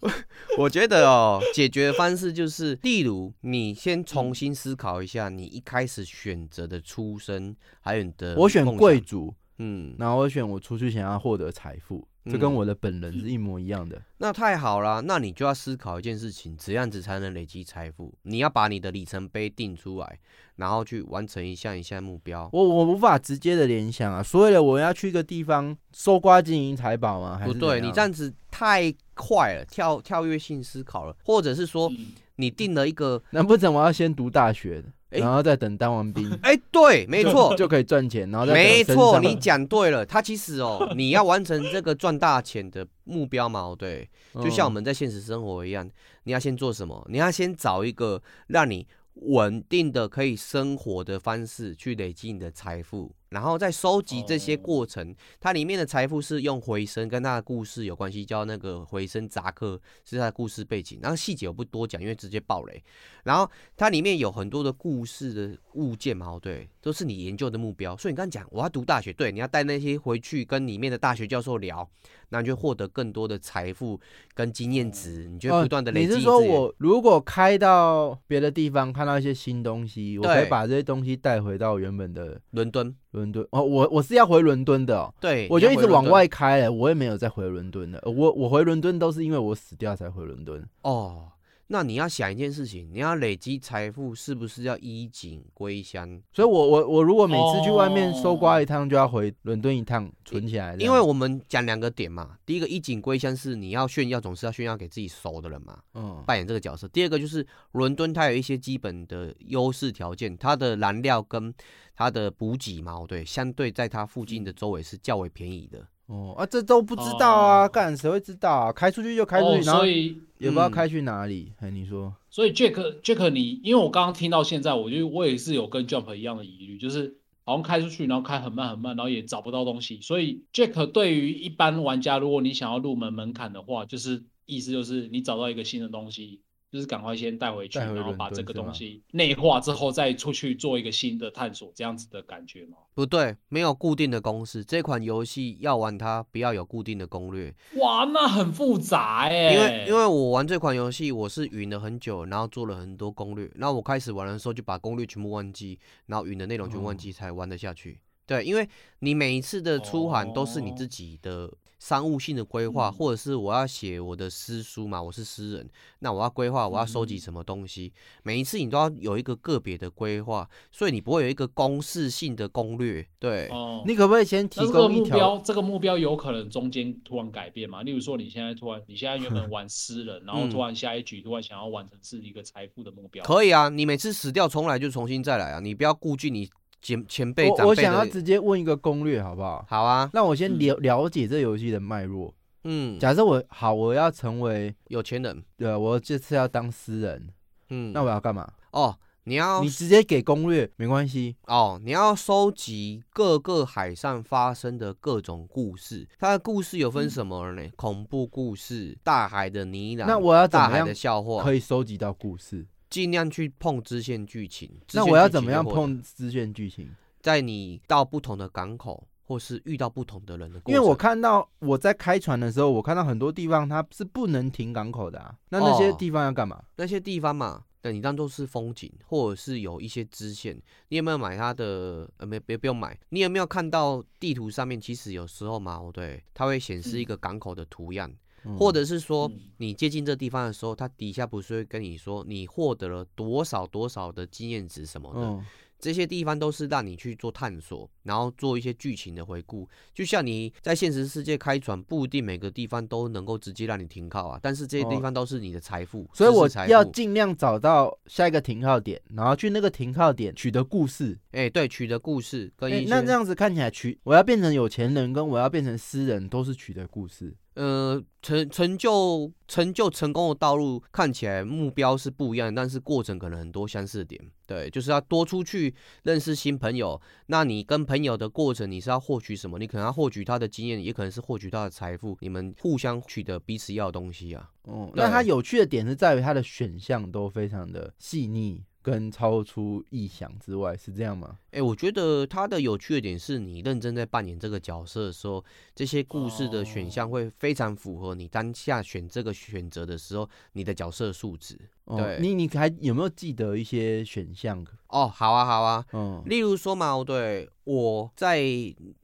[0.58, 8.34] 我觉得哦，解决的方式就是，例如你先重新思考一下你一开始选择的出身，还有你的。
[8.36, 12.06] 我选贵族，嗯，然后我选我出去想要获得财富。
[12.26, 15.02] 这跟我的本人是一模一样的，嗯，那太好了。
[15.02, 18.14] 那你就要思考一件事情：怎样子才能累积财富？
[18.22, 20.18] 你要把你的里程碑定出来，
[20.56, 22.48] 然后去完成一项一项目标。
[22.50, 27.36] 我我无法直接的联想啊，所以了，我要去一个地方搜刮金银财宝吗？
[27.38, 31.92] 还是不对，你这样子太快了，跳跳跃性思考了，或者是说
[32.36, 34.88] 你定了一个，难不成我要先读大学的？
[35.20, 38.30] 然后再等当完兵，哎、欸，对，没错，就可以赚钱。
[38.30, 40.04] 然后再没错，你讲对了。
[40.04, 45.88] 他其实哦， 你要完成这个赚大钱的目标嘛，对，就像我们在现实生活一样，
[46.24, 47.06] 你要先做什么？
[47.10, 53.14] 你要先找一个让你稳定的可以生活的方式去累积你的财富。
[53.34, 61.00] 然后再收集这些过程，它里面的财富是用回声跟它的故事有关系，叫那个回声扎克是它的故事背景。
[61.02, 62.82] 然后细节我不多讲，因为直接爆雷。
[63.24, 67.96] 然后它里面有很多的故事的物件嘛，对，都是你研究的目标。
[67.96, 71.90] 所以你刚刚讲我要读大学，对，你要带那些回去跟里面的大学教授聊，
[72.30, 74.00] 那你就获得更多的财富
[74.34, 76.08] 跟经验值，你就不断的累积。
[76.08, 82.94] 你是说我如果开到别的地方看到一些新东西，我可以把这些东西带回到原本的伦敦？
[83.12, 91.28] 伦敦哦，我我是要回伦敦的，哦，对，我就一直往外开了，我也没有再回伦敦了，我我回伦敦都是因为我死掉才回伦敦哦。
[91.66, 96.20] 那你要想一件事情，你要累积财富，是不是要衣锦归乡？
[96.32, 100.76] 所以我，我我我如果每次去外面搜刮一趟，就要回伦敦一趟存起来。
[100.76, 106.86] 因为我们讲两个点嘛，第一个衣锦归乡是你要炫耀，总是要炫耀给自己熟的人嘛，嗯，扮演这个角色。
[106.88, 111.52] 第二个就是伦敦它有一些基本的优势条件，它的燃料跟
[111.96, 115.86] 它的补给嘛，对，相对在它附近的周围是较为便宜的。
[116.06, 118.72] 哦啊，这都不知道啊，干谁会知道啊？
[118.72, 121.50] 开出去就开出去，然后也不知道开去哪里。
[121.60, 130.00] 哎，你说，所以 Jack Jack 你，因为我刚刚听到现在，我就我也是有跟 Jump 一样的疑虑，就是好像开出去，然后开很慢很慢，然后也找不到东西。
[130.02, 136.40] 所以 Jack 对于一般玩家，如果你想要入门门槛的话，就是意思就是你找到一个新的东西。
[136.74, 142.78] 就是赶快先带回去，然后把这个东西内化之后，再出去做一个新的探索，这样子的感觉吗？
[142.94, 144.64] 不对，没有固定的公式。
[144.64, 147.54] 这款游戏要玩它，不要有固定的攻略。
[147.76, 149.54] 哇，那很复杂哎。
[149.54, 153.48] 因为因为我玩这款游戏，我是云了很久，然后做了很多攻略。
[153.54, 157.92] 然后我开始玩的时候，就把攻略全部忘记，然后云的内容全部忘记，才玩得下去。
[157.92, 157.98] 嗯。
[158.26, 158.68] 对，因为
[158.98, 161.48] 你每一次的出环都是你自己的
[161.84, 165.68] 商务性的规划，或者是我要写我的诗书嘛，我是诗人，
[165.98, 173.06] 那我要规划我要收集什么东西，每一次你都要有一个个别的规划，所以你不会有一个公式性的攻略。
[173.18, 175.36] 对，哦你可不可以先提供目标？
[175.44, 177.82] 这个目标有可能中间突然改变嘛？
[177.82, 186.48] 例如说你现在突然，你现在原本 玩诗人，然后突然下一局突然想要完成是一个财富的目标，可以啊，你每次死掉重来就重新再来啊，你不要顾忌你。
[186.84, 189.64] 前前辈，我我想要直接问一个攻略，好不好？
[189.66, 192.34] 好啊，那我先了了解这游戏的脉络。
[192.64, 197.30] 嗯，假设我好，我要成为有钱人，对，我这次要当诗人。
[197.70, 198.46] 嗯，那我要干嘛？
[198.72, 206.06] 哦，你要你直接给攻略没关系哦，你要收集各个海上发生的各种故事。
[206.18, 207.62] 它的故事有分什么呢？
[207.62, 210.04] 嗯、恐怖故事、大海的呢喃。
[210.06, 212.66] 那我要大海的笑话可以收集到故事？
[212.94, 214.70] 尽量去碰支线剧情。
[214.92, 216.88] 那我要怎么样碰支线剧情？
[217.20, 220.74] 在你到不同的港口，或是遇到不同的人的过程。
[220.74, 225.34] 因为我看到我在开船的时候，我看到很多地方它是不能停港口的啊。
[225.48, 226.54] 那那些地方要干嘛？
[226.56, 227.64] 哦、那些地方嘛。
[227.82, 230.56] 对，你当做是风景，或者是有一些支线，
[230.88, 232.08] 你有没有买它的？
[232.16, 232.98] 呃，没，别不用买。
[233.10, 238.16] 你有没有看到地图上面，其实有时候嘛，对，它会显示一个港口的图样，嗯、
[238.58, 245.20] 或者是说你接近这地方的时候，它底下不是会跟你说你获得了多少多少的经验值什么的。
[245.20, 245.44] 嗯
[245.76, 249.68] 这些地方都是让你去做探索，然后做一些剧情的回顾。
[249.92, 254.38] 就像你在现实世界开船，不一定每个地方都能够直接让你停靠啊。
[254.40, 261.18] 但是这些地方都是你的财富，所以我要尽量找到下一个停靠点，然后去那个停靠点取得故事。
[261.32, 262.88] 哎，对，取得故事跟一些。
[262.88, 267.34] 那这样子看起来，取我要变成有钱人，跟我要变成诗人，都是取得故事。
[267.54, 274.20] 呃，成成就成就成功的道路看起来目标是不一样，但是过程可能很多相似点。
[274.46, 277.00] 对，就是要多出去认识新朋友。
[277.26, 279.58] 那你跟朋友的过程，你是要获取什么？
[279.58, 282.18] 你可能要获取他的经验，也可能是获取他的财富。
[282.20, 284.50] 你们互相取得彼此要的东西啊。
[284.64, 288.62] 哦，那它有趣的点是在于它的选项都非常的细腻。
[288.84, 291.38] 跟超出意想之外，是这样吗？
[291.46, 295.42] 哎、欸，我觉得它的有趣的点是你认真在扮演这个角色的时候，
[295.74, 301.58] 这些故事的选项会非常符合你当下选这个选择的时候，你的角色素质。
[301.86, 304.62] 哦、对，你你还有没有记得一些选项？
[304.88, 308.42] 哦，好啊，好啊，嗯，例如说嘛，对，我在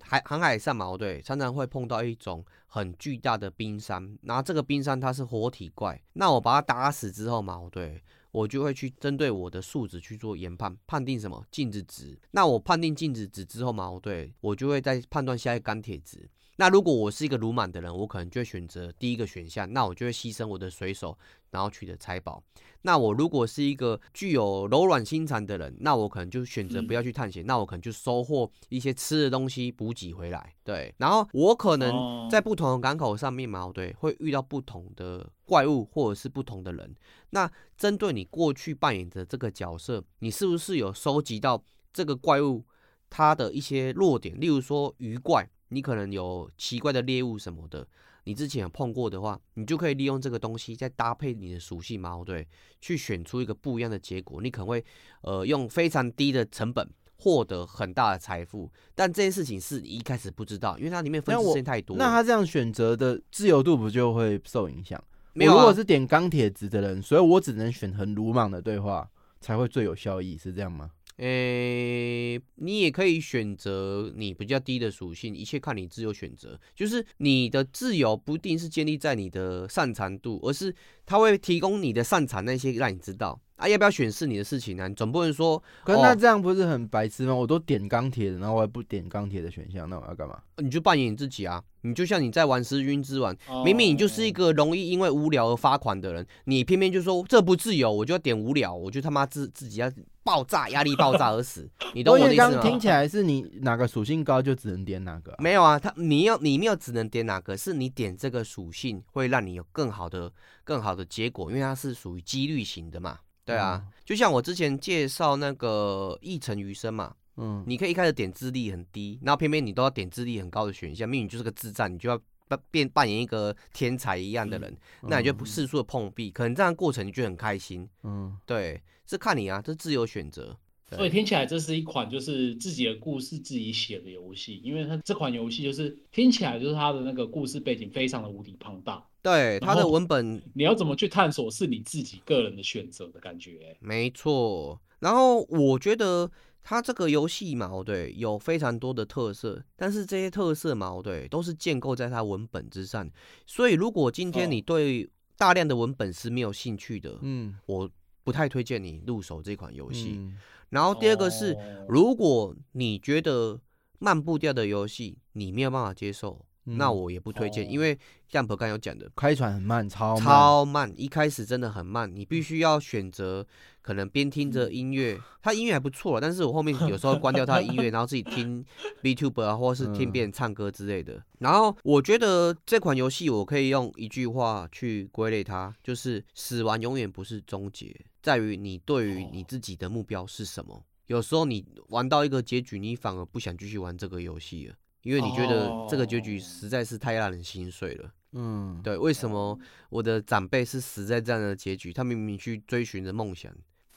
[0.02, 8.02] 海航海上嘛，对，常常会碰到一种很巨大的冰山，然后这个冰山它是活体怪，那我把它打死之后嘛，对。
[8.32, 12.18] 我就会去针对我的数值去做研判，判定什么镜子值。
[12.30, 16.28] 那我判定镜子值之后嘛，我对，我就会再判断下一个钢铁值。
[16.60, 21.16] 那如果我是一个鲁莽的人，我可能就会选择第一个选项，那我就会牺牲我的水手，
[21.52, 22.42] 然后取得财宝。
[22.82, 30.54] 那我如果是一个具有柔软心肠的人，那我可能就选择不要去探险，嗯、那我可能就收获一些吃的东西补给回来。
[30.62, 36.94] 对，然后我可能在不同的港口上面嘛，对，会遇到不同的怪物或者是不同的人。
[37.30, 42.66] 那针对你过去扮演的这个角色，你是不是有收集到这个怪物
[43.08, 44.38] 它的一些弱点？
[44.38, 47.86] 例如说鱼怪，你可能有奇怪的猎物什么的。
[48.24, 52.46] 你之前有碰过的话，你就可以利用这个东西，再搭配你的属性猫，对，
[52.78, 54.42] 去选出一个不一样的结果。
[54.42, 54.84] 你可能会，
[55.22, 61.96] 呃，用非常低的成本获得很大的财富，但这件事情是你一开始不知道，因为它里面分支线太多。
[61.96, 65.02] 那他这样选择的自由度不就会受影响？
[65.32, 69.08] 没有、啊，如果是点钢铁值的人，所以我只能选很鲁莽的对话，
[69.40, 70.90] 才会最有效益，是这样吗？
[71.20, 76.58] 诶、你也可以选择你比较低的属性，一切看你自由选择。
[76.74, 80.74] 就是你的自由不一定是建立在你的擅长度，而是
[81.10, 83.36] 它会提供你的擅长那些让你知道。
[83.56, 84.88] 啊，要不要选是你的事情呢、啊？
[84.88, 87.34] 你总不能说，可是那这样不是很白痴吗？
[87.34, 90.38] 我都点钢铁的，然后我还不点钢铁的选项，那我要干嘛？
[90.58, 91.62] 你就扮演你自己啊！
[91.82, 93.34] 你就像你在玩《时晕之王》，
[93.64, 99.92] 明明你就是一个容易因为无聊而发狂的人，你偏偏就说这不自由，我就要点无聊，我就他妈自自己要
[100.22, 101.68] 爆炸，压力爆炸而死。
[101.92, 102.50] 你懂我的意思吗？
[102.52, 105.36] 刚听起来是你哪个属性高就只能点哪个、啊？
[105.38, 110.32] 没有啊，他你要你没有只能点哪个，是你点这个属性会让你有更好的
[110.64, 113.18] 更好的结果，因为它是属于几率型的嘛。
[113.44, 124.70] 对啊，就像我之前介绍那个一城余生嘛，嗯，你可以一开始点智力很低，然后偏偏你都要点智力很高的选项，明明你就是个智障，你就要扮变扮演一个天才一样的人，
[125.02, 130.56] 嗯、那你就不四处的碰壁，可能这样的过程你就很开心，嗯，对，是看你啊，这自由选择。
[130.96, 139.06] 所以听起来这是一款就是自己的故事自己写的游戏，因为它这款游戏就是听起来就是它的那个故事背景非常的无敌庞大。
[139.22, 143.76] 对，它的文本你要怎么去探索是你自己个人的选择的感觉。
[143.78, 146.30] 没错，然后我觉得
[146.62, 153.08] 它这个游戏嘛，对，有非常多的特色，但是这些特色嘛，对，都是建构在它文本之上。
[153.46, 157.90] 所以如果今天你对大量的文本是没有兴趣的，嗯，我
[158.24, 160.14] 不太推荐你入手这款游戏。
[160.16, 160.36] 嗯
[160.70, 161.56] 然后第二个是，
[161.88, 163.60] 如果你觉得
[163.98, 167.98] 慢步调的游戏你没有办法接受，嗯、那我也不推荐，哦、因为
[168.28, 173.46] 像 Jump 刚有讲的，开船很慢，超慢超慢，一开始真的很慢，你必须要选择
[173.82, 178.64] 可能边听着音乐，它音乐还不错，但是我后面有时候关掉它的音乐， 然后自己听
[179.02, 181.14] btuber 啊，或是听别人唱歌之类的。
[181.14, 190.84] 嗯、然后我觉得这款游戏我可以用一句话去归类它，就是死亡永远不是终结，在于你对于你自己的目标是什么。
[191.06, 194.74] 有时候你玩到一个结局，你反而不想继续玩这个游戏了。
[195.02, 199.58] 因为你觉得这个结局实在是太让人心碎了，嗯，对，为什么
[199.88, 201.90] 我的长辈是死在这样的结局？
[201.90, 203.50] 他明明去追寻着梦想。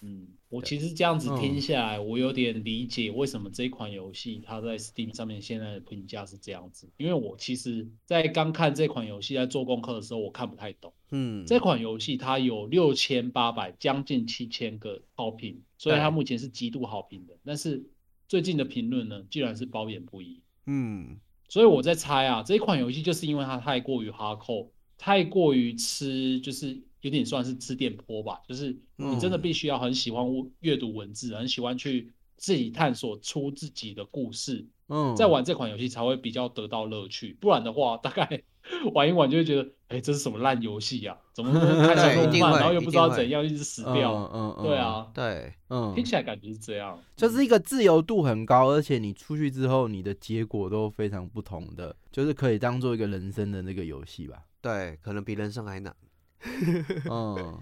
[0.06, 6.90] 嗯，我其实这样子听下来，我有点理解为什么这款游戏它在 Steam 上面现在的评价是这样子。
[6.98, 10.94] 因为我其实，在刚看这款游戏在做功课的时候，我看不太懂。
[11.12, 17.38] 嗯，这款游戏它有六千八百将近七千个好评，所以它目前是极度好评的。
[17.46, 17.86] 但是
[18.28, 20.42] 最近的评论呢，居然是褒贬不一。
[20.66, 30.26] 嗯，所以我在猜啊，这一款游戏就是因为它太过于哈扣，太过于吃，就是有点算是吃电波吧，就是你真的必须要很喜欢
[30.60, 38.44] 阅读文字，很喜欢去自己探索出自己的故事，嗯，在玩这款游戏才会比较得到乐趣，不然的话，大概。
[38.94, 41.18] 玩一玩就会觉得，哎、欸，这是什么烂游戏呀？
[41.34, 41.52] 怎么
[41.86, 44.14] 开场那么慢，然后又不知道怎样，一直死掉。
[44.32, 54.46] 嗯嗯，对啊，对，嗯，听起来感觉是这样，就是一个自由度很高，而且你出去之后，你的结果都非常不同的，就是可以当做一个人生的那个游戏吧。
[54.62, 55.94] 对，可能比人生还难。
[57.10, 57.58] 嗯，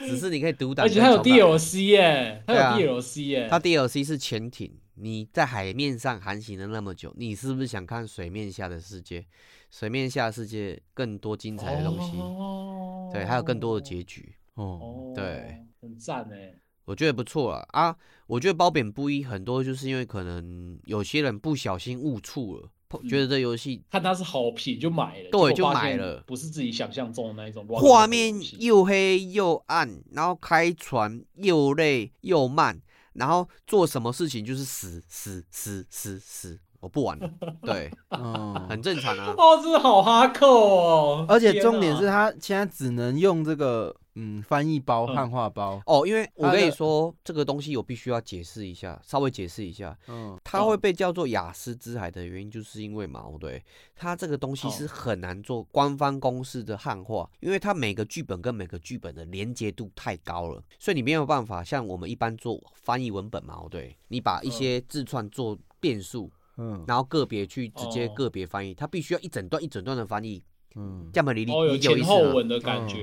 [0.00, 4.72] 只是你可以独挡，而且它有 DLC 耶，它有 DLC 耶，它 DLC 是潜艇。
[5.00, 9.24] 你在海面上航行了那么久，你是不是想看水面下的世界？
[9.70, 14.34] 水面下的世界更多精彩的东西，哦、对，还有更多的结局。
[14.54, 16.52] 哦，对，很赞哎，
[16.84, 17.96] 我觉得不错啊啊！
[18.26, 22.70] 我觉得褒贬不一，很多就是因为可能有些人不小心误触了，嗯、
[23.08, 27.66] 觉得这游戏看它是好评就买了，对，就买了，不是自己想象中的那一种。
[27.68, 32.80] 画面又黑又暗，然后开船又累又慢。
[33.14, 37.28] 然后做什么事情就是死死死死死，我不玩了。
[37.62, 39.34] 对，嗯，很正常啊。
[39.36, 41.26] 哦，真的好哈扣哦！
[41.28, 49.96] 而且重点是他现在只能用这个嗯翻译包、汉化包哦，因为我跟你说这个东西我必须要解释一下，稍微解释一下。
[50.08, 53.64] 嗯，它会被叫做雅思之海的原因，就是因为嘛，对，
[53.94, 66.30] 它这个东西是很难做官方公式的汉化，因为它每个剧本跟每个剧本的连接度太高了，所以你没有办法像我们一般做翻译文本嘛，对，你把一些字串做变数。
[66.60, 70.42] 嗯，然后个别去直接个别翻译，它必须要一整段一整段的翻译，
[70.74, 72.34] 嗯，这样理理理解意思吗？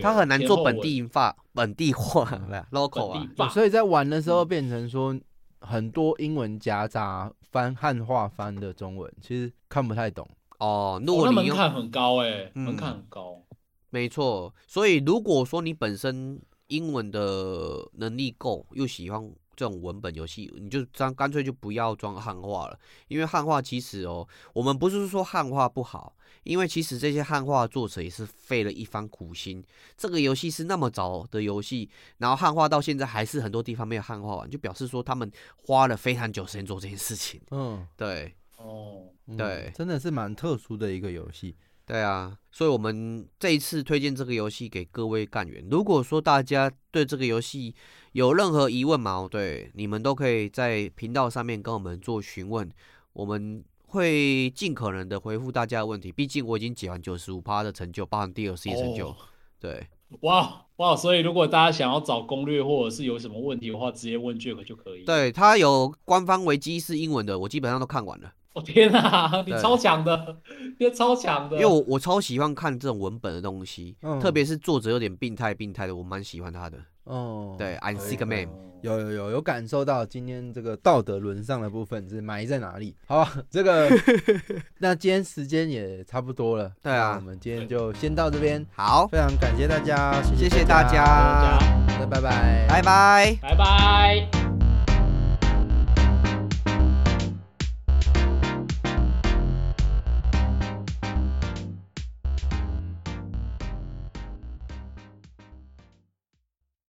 [0.01, 2.26] 它很难做本地化，本地化，
[2.72, 5.18] local 啊，所以在玩的时候变成说
[5.61, 10.28] 很多英文夹杂翻汉化翻的中文，其实看不太懂
[10.59, 11.01] 哦。
[11.05, 13.41] 如果你门槛很高哎，门槛很高，
[13.89, 14.53] 没错。
[14.68, 19.32] 所以如果说你本身英文的能力够，又喜欢。
[19.57, 26.13] 这种文本游戏，你就这样干脆就不要装汉化了，因为汉化其实哦，我们不是说汉化不好，
[26.46, 29.62] 因为其实这些汉化作者也是费了一番苦心。
[29.98, 31.89] 这个游戏是那么早的游戏，
[32.20, 37.41] 然后汉化到现在还是很多地方没有汉化完，就表示说他们花了非常久时间做这件事情。
[37.52, 41.56] 嗯，对，哦，对，真的是蛮特殊的一个游戏。
[41.88, 45.64] 对啊，所以我们这一次推荐这个游戏给各位干员。
[45.70, 47.76] 如果说大家对这个游戏
[48.14, 52.68] 有任何疑问嘛，对，你们都可以在频道上面跟我们做询问，
[53.14, 53.64] 我们
[53.96, 56.12] 会尽可能的回复大家的问题。
[56.12, 59.08] 毕竟我已经解完九十五趴的成就，包含 DLC 成就。
[59.08, 59.16] 哦、
[59.60, 59.88] 对，
[60.22, 65.06] 哇哇，所以如果大家想要找攻略或者是有什么问题的话，直接问 Jack 就可以。
[65.06, 68.34] 对，他有官方维基是英文的，我基本上都看完了。
[68.54, 70.38] 我、哦、天啊，你超强的，
[70.80, 71.56] 你超强的。
[71.58, 76.78] 因为我我超喜欢看这种文本的东西，嗯、特别是作者有点病态病态的，我蛮喜欢他的。
[77.06, 78.47] 哦，对，I'm sick man
[78.82, 82.95] 有有有有感受到今天这个道德沦丧的部分是埋在哪里？
[83.08, 83.89] 好， 这个
[84.78, 88.64] 那今天时间也差不多了，对啊，我们今天就先到这边。
[88.76, 91.58] 好，非常感谢大家，谢谢大家，
[91.99, 94.45] 那拜拜，拜拜，拜拜。